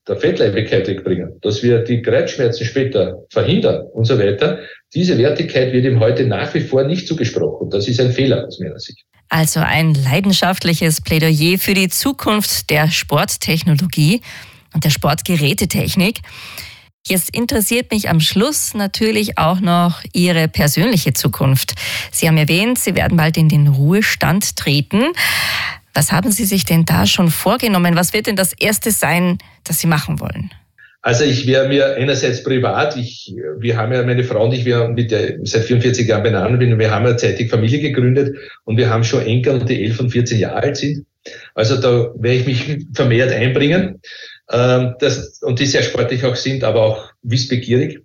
der 0.08 0.17
Fettleibigkeit 0.17 0.88
wegbringen, 0.88 1.39
dass 1.41 1.62
wir 1.62 1.80
die 1.80 2.02
Kreuzschmerzen 2.02 2.65
später 2.65 3.17
verhindern 3.30 3.86
und 3.93 4.06
so 4.06 4.17
weiter, 4.17 4.60
diese 4.93 5.17
Wertigkeit 5.17 5.72
wird 5.72 5.86
ihm 5.86 6.00
heute 6.00 6.26
nach 6.26 6.54
wie 6.54 6.62
vor 6.62 6.84
nicht 6.84 7.08
zugesprochen. 7.08 7.69
Das 7.69 7.88
ist 7.88 8.00
ein 8.00 8.12
Fehler 8.12 8.48
aus 8.48 8.60
meiner 8.60 8.80
Sicht. 8.80 9.04
Also 9.30 9.60
ein 9.60 9.93
leidenschaftliches 9.93 11.02
Plädoyer 11.02 11.60
für 11.60 11.76
die 11.76 11.89
Zukunft 11.89 12.69
der 12.72 12.89
Sporttechnologie 12.89 14.22
und 14.74 14.84
der 14.84 14.89
Sportgerätetechnik. 14.89 16.22
Jetzt 17.07 17.35
interessiert 17.35 17.91
mich 17.91 18.09
am 18.09 18.19
Schluss 18.19 18.73
natürlich 18.73 19.38
auch 19.38 19.62
noch 19.62 20.03
Ihre 20.13 20.47
persönliche 20.47 21.13
Zukunft. 21.13 21.73
Sie 22.12 22.27
haben 22.27 22.38
erwähnt, 22.38 22.77
Sie 22.77 22.95
werden 22.95 23.17
bald 23.17 23.38
in 23.38 23.49
den 23.49 23.67
Ruhestand 23.67 24.55
treten. 24.57 25.03
Was 25.93 26.12
haben 26.12 26.31
Sie 26.31 26.45
sich 26.45 26.65
denn 26.65 26.85
da 26.85 27.05
schon 27.05 27.31
vorgenommen? 27.31 27.95
Was 27.95 28.13
wird 28.13 28.27
denn 28.27 28.35
das 28.35 28.53
Erste 28.53 28.91
sein, 28.91 29.38
das 29.63 29.79
Sie 29.79 29.88
machen 29.88 30.19
wollen? 30.19 30.51
Also 31.01 31.23
ich 31.23 31.47
wäre 31.47 31.69
mir 31.69 31.95
einerseits 31.95 32.43
privat, 32.43 32.97
ich, 32.97 33.33
wir 33.57 33.77
haben 33.77 33.93
ja, 33.93 34.03
meine 34.03 34.25
Frau 34.25 34.43
und 34.43 34.53
ich, 34.53 34.65
wir 34.65 34.89
mit 34.89 35.12
der, 35.12 35.38
seit 35.43 35.63
44 35.63 36.05
Jahren 36.05 36.23
beieinander 36.23 36.57
bin, 36.57 36.77
wir 36.77 36.91
haben 36.91 37.05
ja 37.05 37.15
zeitig 37.15 37.49
Familie 37.49 37.79
gegründet 37.79 38.35
und 38.65 38.75
wir 38.75 38.89
haben 38.89 39.05
schon 39.05 39.25
Enkel, 39.25 39.63
die 39.63 39.85
11 39.85 39.99
und 40.01 40.09
14 40.09 40.39
Jahre 40.39 40.57
alt 40.57 40.77
sind. 40.77 41.05
Also 41.55 41.79
da 41.79 42.13
werde 42.21 42.39
ich 42.39 42.45
mich 42.45 42.85
vermehrt 42.93 43.31
einbringen. 43.31 44.01
Ähm, 44.51 44.95
das, 44.99 45.41
und 45.41 45.59
die 45.59 45.65
sehr 45.65 45.83
sportlich 45.83 46.25
auch 46.25 46.35
sind, 46.35 46.63
aber 46.63 46.81
auch 46.81 47.12
wissbegierig. 47.21 47.99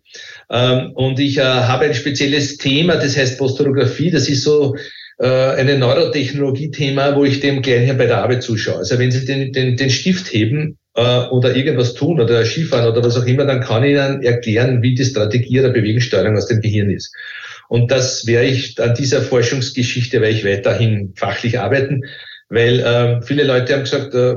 Ähm, 0.51 0.93
und 0.95 1.19
ich 1.19 1.39
äh, 1.39 1.43
habe 1.43 1.87
ein 1.87 1.95
spezielles 1.95 2.59
Thema, 2.59 2.97
das 2.97 3.17
heißt 3.17 3.39
Posturographie. 3.39 4.11
Das 4.11 4.29
ist 4.29 4.45
so 4.45 4.77
äh, 5.19 5.27
eine 5.27 5.79
Neurotechnologie-Thema, 5.79 7.17
wo 7.17 7.25
ich 7.25 7.41
dem 7.41 7.63
Kleinherrn 7.63 7.99
bei 7.99 8.07
der 8.07 8.19
Arbeit 8.19 8.43
zuschaue. 8.43 8.79
Also 8.79 8.99
wenn 8.99 9.11
Sie 9.11 9.25
den, 9.25 9.53
den, 9.53 9.77
den 9.77 9.91
Stift 9.91 10.33
heben 10.33 10.79
äh, 10.95 11.27
oder 11.29 11.57
irgendwas 11.57 11.95
tun 11.95 12.21
oder 12.21 12.45
Skifahren 12.45 12.91
oder 12.91 13.03
was 13.03 13.17
auch 13.17 13.27
immer, 13.27 13.47
dann 13.47 13.61
kann 13.61 13.85
ich 13.85 13.93
Ihnen 13.93 14.23
erklären, 14.23 14.83
wie 14.83 14.95
die 14.95 15.05
Strategie 15.05 15.61
der 15.61 15.71
Bewegungssteuerung 15.71 16.37
aus 16.37 16.47
dem 16.47 16.61
Gehirn 16.61 16.91
ist. 16.91 17.15
Und 17.69 17.91
das 17.91 18.27
werde 18.27 18.49
ich 18.49 18.79
an 18.81 18.95
dieser 18.95 19.23
Forschungsgeschichte 19.23 20.21
werde 20.21 20.35
ich 20.35 20.45
weiterhin 20.45 21.15
fachlich 21.17 21.59
arbeiten, 21.59 22.03
weil 22.51 22.81
äh, 22.81 23.23
viele 23.23 23.45
Leute 23.45 23.73
haben 23.73 23.85
gesagt, 23.85 24.15
äh, 24.15 24.35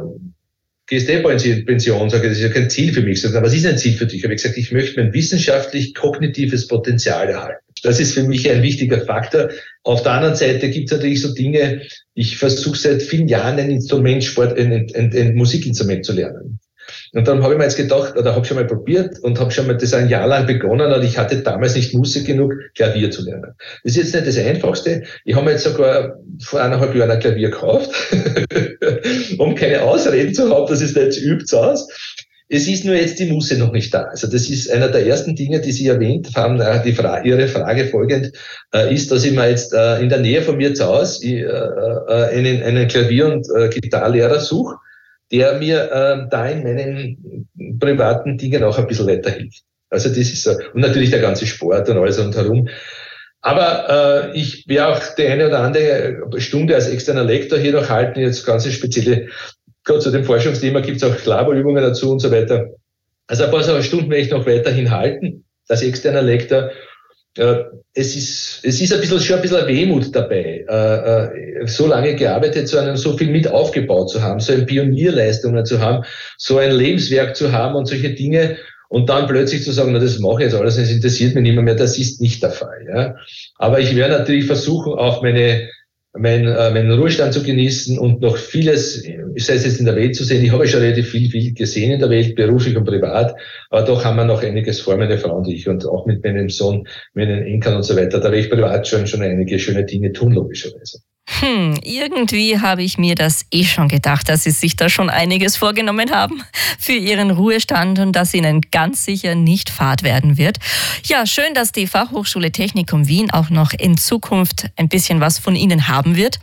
gehst 0.88 1.10
eh 1.10 1.22
bald 1.22 1.46
in 1.46 1.66
Pension, 1.66 2.10
sage, 2.10 2.30
das 2.30 2.38
ist 2.38 2.44
ja 2.44 2.50
kein 2.50 2.70
Ziel 2.70 2.94
für 2.94 3.02
mich. 3.02 3.22
Sage, 3.22 3.42
was 3.42 3.54
ist 3.54 3.66
ein 3.66 3.78
Ziel 3.78 3.94
für 3.94 4.08
dich? 4.08 4.20
Ich 4.20 4.24
habe 4.24 4.36
gesagt, 4.36 4.58
ich 4.58 4.72
möchte 4.72 5.02
mein 5.02 5.14
wissenschaftlich-kognitives 5.14 6.68
Potenzial 6.68 7.28
erhalten. 7.28 7.62
Das 7.84 8.00
ist 8.00 8.14
für 8.14 8.24
mich 8.24 8.50
ein 8.50 8.64
wichtiger 8.64 9.02
Faktor. 9.02 9.50
Auf 9.84 10.02
der 10.02 10.14
anderen 10.14 10.36
Seite 10.36 10.70
gibt 10.70 10.90
es 10.90 10.98
natürlich 10.98 11.22
so 11.22 11.34
Dinge, 11.34 11.84
ich 12.16 12.38
versuche 12.38 12.78
seit 12.78 13.04
vielen 13.04 13.28
Jahren 13.28 13.60
ein 13.60 13.70
Instrument, 13.70 14.24
Sport, 14.24 14.58
ein, 14.58 14.88
ein, 14.96 15.16
ein 15.16 15.36
Musikinstrument 15.36 16.04
zu 16.04 16.14
lernen. 16.14 16.57
Und 17.14 17.28
dann 17.28 17.44
habe 17.44 17.54
ich 17.54 17.58
mir 17.58 17.66
jetzt 17.66 17.78
gedacht, 17.78 18.18
oder 18.18 18.36
habe 18.36 18.46
schon 18.46 18.58
mal 18.58 18.66
probiert 18.66 19.20
und 19.20 19.40
habe 19.40 19.52
schon 19.52 19.68
mal 19.68 19.78
das 19.78 19.94
ein 19.94 20.10
Jahr 20.10 20.28
lang 20.28 20.46
begonnen 20.46 20.92
und 20.92 21.04
ich 21.04 21.18
hatte 21.18 21.38
damals 21.38 21.76
nicht 21.76 21.94
Musik 21.94 22.26
genug, 22.26 22.54
Klavier 22.76 23.12
zu 23.12 23.24
lernen. 23.24 23.54
Das 23.84 23.96
ist 23.96 23.98
jetzt 23.98 24.16
nicht 24.16 24.28
das 24.28 24.38
Einfachste. 24.38 25.04
Ich 25.26 25.36
habe 25.36 25.46
mir 25.46 25.52
jetzt 25.52 25.64
sogar 25.64 26.18
vor 26.44 26.62
eineinhalb 26.62 26.96
Jahren 26.96 27.12
ein 27.12 27.20
Klavier 27.20 27.50
gekauft, 27.50 27.90
um 29.38 29.56
keine 29.56 29.82
Ausreden 29.84 30.34
zu 30.34 30.50
haben, 30.50 30.68
dass 30.68 30.82
es 30.82 30.96
nicht 30.96 31.22
übt 31.22 31.56
aus. 31.56 31.88
Es 32.50 32.66
ist 32.68 32.86
nur 32.86 32.96
jetzt 32.96 33.20
die 33.20 33.30
Muße 33.30 33.58
noch 33.58 33.74
nicht 33.74 33.94
da. 33.94 34.04
Also 34.04 34.28
das 34.28 34.50
ist 34.50 34.72
einer 34.72 34.88
der 34.88 35.06
ersten 35.06 35.36
Dinge, 35.36 35.60
die 35.60 35.74
Sie 35.74 35.88
erwähnt 35.88 36.30
haben. 36.36 36.62
Äh, 36.62 36.82
die 36.82 36.94
Fra 36.94 37.22
Ihre 37.22 37.48
Frage 37.50 37.88
folgend 37.88 38.32
äh, 38.74 38.94
ist, 38.94 39.12
dass 39.12 39.26
ich 39.26 39.34
mir 39.34 39.50
jetzt 39.50 39.74
äh, 39.74 40.00
in 40.02 40.08
der 40.08 40.20
Nähe 40.20 40.42
von 40.42 40.56
mir 40.56 40.74
zu 40.74 40.86
Hause 40.86 41.28
äh, 41.28 41.42
äh, 41.42 42.38
einen, 42.38 42.64
einen 42.64 42.88
Klavier- 42.88 43.28
und 43.28 43.48
äh, 43.54 43.68
Gitarrlehrer 43.68 44.40
suche 44.40 44.76
der 45.32 45.60
mir 45.60 45.92
äh, 45.92 46.30
da 46.30 46.48
in 46.48 46.64
meinen 46.64 47.80
privaten 47.80 48.38
Dingen 48.38 48.64
auch 48.64 48.78
ein 48.78 48.88
bisschen 48.88 49.08
weiterhilft. 49.08 49.64
Also 49.90 50.10
das 50.10 50.18
ist 50.18 50.44
so. 50.44 50.52
Und 50.52 50.82
natürlich 50.82 51.12
der 51.12 51.22
ganze 51.22 51.46
Sport 51.46 51.90
und 51.90 51.98
alles 51.98 52.20
rundherum. 52.20 52.68
Aber 53.42 54.32
äh, 54.34 54.38
ich 54.38 54.68
werde 54.68 54.88
auch 54.94 55.16
die 55.16 55.28
eine 55.28 55.48
oder 55.48 55.60
andere 55.60 56.22
Stunde 56.38 56.76
als 56.76 56.90
externer 56.90 57.24
Lektor 57.24 57.58
hier 57.58 57.72
noch 57.72 57.90
halten, 57.90 58.20
jetzt 58.20 58.46
ganz 58.46 58.70
spezielle, 58.72 59.28
gerade 59.84 60.00
zu 60.00 60.12
dem 60.12 60.26
Forschungsthema 60.26 60.82
gibt 60.82 60.98
es 60.98 61.04
auch 61.04 61.26
Laborübungen 61.26 61.84
dazu 61.84 62.12
und 62.12 62.20
so 62.20 62.32
weiter. 62.32 62.72
Also 63.28 63.46
ein 63.46 63.52
paar 63.52 63.84
Stunden 63.84 64.10
werde 64.10 64.24
ich 64.24 64.32
noch 64.32 64.46
weiterhin 64.46 64.92
halten, 64.92 65.46
als 65.68 65.82
externer 65.82 66.22
Lektor 66.22 66.72
es 67.38 68.16
ist, 68.16 68.60
es 68.64 68.82
ist 68.82 68.94
ein 68.94 69.00
bisschen, 69.00 69.20
schon 69.20 69.36
ein 69.38 69.42
bisschen 69.42 69.68
Wehmut 69.68 70.16
dabei, 70.16 70.66
äh, 70.68 71.62
äh, 71.62 71.68
so 71.68 71.88
lange 71.88 72.16
gearbeitet 72.16 72.68
zu 72.68 72.80
haben, 72.80 72.96
so 72.98 73.18
viel 73.18 73.30
mit 73.30 73.48
aufgebaut 73.48 74.10
zu 74.10 74.22
haben, 74.22 74.40
so 74.40 74.54
eine 74.54 74.66
Pionierleistungen 74.66 75.66
zu 75.66 75.80
haben, 75.80 76.04
so 76.38 76.58
ein 76.58 76.72
Lebenswerk 76.72 77.36
zu 77.36 77.52
haben 77.52 77.76
und 77.76 77.88
solche 77.88 78.12
Dinge 78.12 78.58
und 78.90 79.10
dann 79.10 79.28
plötzlich 79.28 79.64
zu 79.64 79.72
sagen, 79.72 79.92
na, 79.92 80.00
das 80.00 80.20
mache 80.20 80.44
ich 80.44 80.52
jetzt 80.52 80.56
alles, 80.56 80.78
das 80.78 80.90
interessiert 80.90 81.36
mich 81.36 81.44
nicht 81.44 81.62
mehr, 81.62 81.76
das 81.76 81.98
ist 81.98 82.22
nicht 82.22 82.42
der 82.42 82.52
Fall. 82.52 82.86
Ja. 82.94 83.16
Aber 83.56 83.80
ich 83.80 83.96
werde 83.96 84.18
natürlich 84.18 84.46
versuchen, 84.46 84.94
auch 84.94 85.22
meine 85.22 85.70
meinen, 86.20 86.48
äh, 86.48 86.72
meinen 86.72 86.92
Ruhestand 86.92 87.34
zu 87.34 87.44
genießen 87.44 87.98
und 87.98 88.22
noch 88.22 88.38
vieles, 88.38 89.04
sei 89.04 89.54
es 89.54 89.66
jetzt 89.66 89.80
in 89.80 89.86
der 89.86 89.96
Welt 89.96 90.16
zu 90.16 90.24
sehen. 90.24 90.44
Ich 90.44 90.52
habe 90.52 90.68
schon 90.68 90.82
relativ 90.82 91.10
viel, 91.10 91.30
viel 91.30 91.54
gesehen 91.54 91.92
in 91.92 92.00
der 92.00 92.10
Welt, 92.10 92.36
beruflich 92.36 92.76
und 92.76 92.86
privat, 92.86 93.36
aber 93.70 93.84
doch 93.84 94.04
haben 94.04 94.18
wir 94.18 94.26
noch 94.26 94.44
einiges 94.44 94.80
vor, 94.80 94.98
meine 94.98 95.18
Frau 95.18 95.38
und 95.38 95.48
ich, 95.48 95.68
und 95.68 95.86
auch 95.86 96.06
mit 96.06 96.24
meinem 96.24 96.50
Sohn, 96.50 96.88
meinen 97.14 97.44
Enkeln 97.44 97.76
und 97.76 97.84
so 97.84 97.96
weiter. 97.96 98.20
Da 98.20 98.26
werde 98.26 98.40
ich 98.40 98.50
privat 98.50 98.88
schon, 98.88 99.08
schon 99.08 99.22
einige 99.22 99.60
schöne 99.60 99.86
Dinge 99.86 100.12
tun, 100.12 100.34
logischerweise. 100.34 101.00
Hm, 101.30 101.78
irgendwie 101.84 102.60
habe 102.60 102.84
ich 102.84 102.98
mir 102.98 103.14
das 103.14 103.46
eh 103.52 103.66
schon 103.66 103.90
gedacht, 103.90 104.30
dass 104.30 104.44
Sie 104.44 104.52
sich 104.52 104.78
da 104.78 104.88
schon 104.88 105.10
einiges 105.10 105.58
vorgenommen 105.58 106.12
haben 106.12 106.42
für 106.80 106.94
Ihren 106.94 107.32
Ruhestand 107.32 108.00
und 108.00 108.14
dass 108.14 108.34
Ihnen 108.34 108.62
ganz 108.72 109.04
sicher 109.04 109.36
nicht 109.36 109.70
fad 109.70 110.04
werden 110.04 110.38
wird. 110.38 110.58
Ja, 111.06 111.26
schön, 111.26 111.54
dass 111.54 111.74
die 111.74 111.86
Fachhochschule 111.86 112.54
Technikum 112.54 113.10
Wien 113.10 113.30
auch 113.30 113.50
noch 113.50 113.74
in 113.74 113.98
Zukunft 113.98 114.70
ein 114.78 114.88
bisschen 114.88 115.20
was 115.20 115.38
von 115.38 115.58
Ihnen 115.58 115.90
haben 115.90 116.16
wird. 116.16 116.40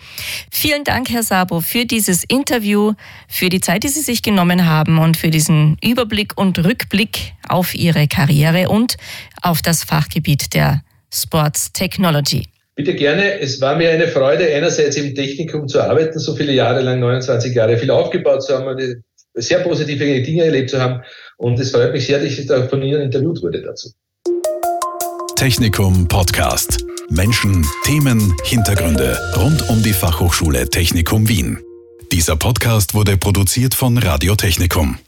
Vielen 0.51 0.85
Dank, 0.85 1.09
Herr 1.11 1.23
Sabo, 1.23 1.63
für 1.63 1.87
dieses 1.87 2.23
Interview, 2.23 2.93
für 3.27 3.49
die 3.49 3.61
Zeit, 3.61 3.85
die 3.85 3.89
Sie 3.89 4.03
sich 4.03 4.21
genommen 4.21 4.67
haben 4.67 4.99
und 4.99 5.17
für 5.17 5.31
diesen 5.31 5.79
Überblick 5.83 6.37
und 6.37 6.59
Rückblick 6.59 7.33
auf 7.49 7.75
Ihre 7.75 8.07
Karriere 8.07 8.69
und 8.69 8.99
auf 9.41 9.63
das 9.63 9.83
Fachgebiet 9.83 10.53
der 10.53 10.83
Sports 11.11 11.73
Technology. 11.73 12.54
Bitte 12.77 12.95
gerne. 12.95 13.41
Es 13.41 13.61
war 13.61 13.77
mir 13.77 13.91
eine 13.91 14.09
Freude, 14.09 14.53
einerseits 14.53 14.97
im 14.97 15.15
Technikum 15.15 15.69
zu 15.69 15.81
arbeiten, 15.81 16.19
so 16.19 16.35
viele 16.35 16.53
Jahre 16.53 16.81
lang, 16.81 16.99
29 17.01 17.55
Jahre, 17.55 17.77
viel 17.79 17.91
aufgebaut 17.91 18.43
zu 18.43 18.57
haben, 18.57 19.03
sehr 19.35 19.61
positive 19.61 20.23
Dinge 20.23 20.45
erlebt 20.45 20.71
zu 20.71 20.81
haben. 20.81 21.03
Und 21.37 21.59
es 21.61 21.71
freut 21.71 21.93
mich 21.93 22.07
sehr, 22.07 22.19
dass 22.19 22.37
ich 22.39 22.47
da 22.47 22.67
von 22.67 22.83
Ihnen 22.83 23.03
interviewt 23.03 23.43
wurde 23.43 23.63
dazu. 23.63 23.91
Technikum 25.37 26.09
Podcast. 26.09 26.85
Menschen, 27.11 27.65
Themen, 27.85 28.35
Hintergründe 28.45 29.19
rund 29.37 29.69
um 29.69 29.83
die 29.83 29.93
Fachhochschule 29.93 30.69
Technikum 30.69 31.29
Wien. 31.29 31.59
Dieser 32.11 32.37
Podcast 32.37 32.95
wurde 32.95 33.17
produziert 33.17 33.75
von 33.75 33.99
Radio 33.99 34.35
Technikum. 34.37 34.99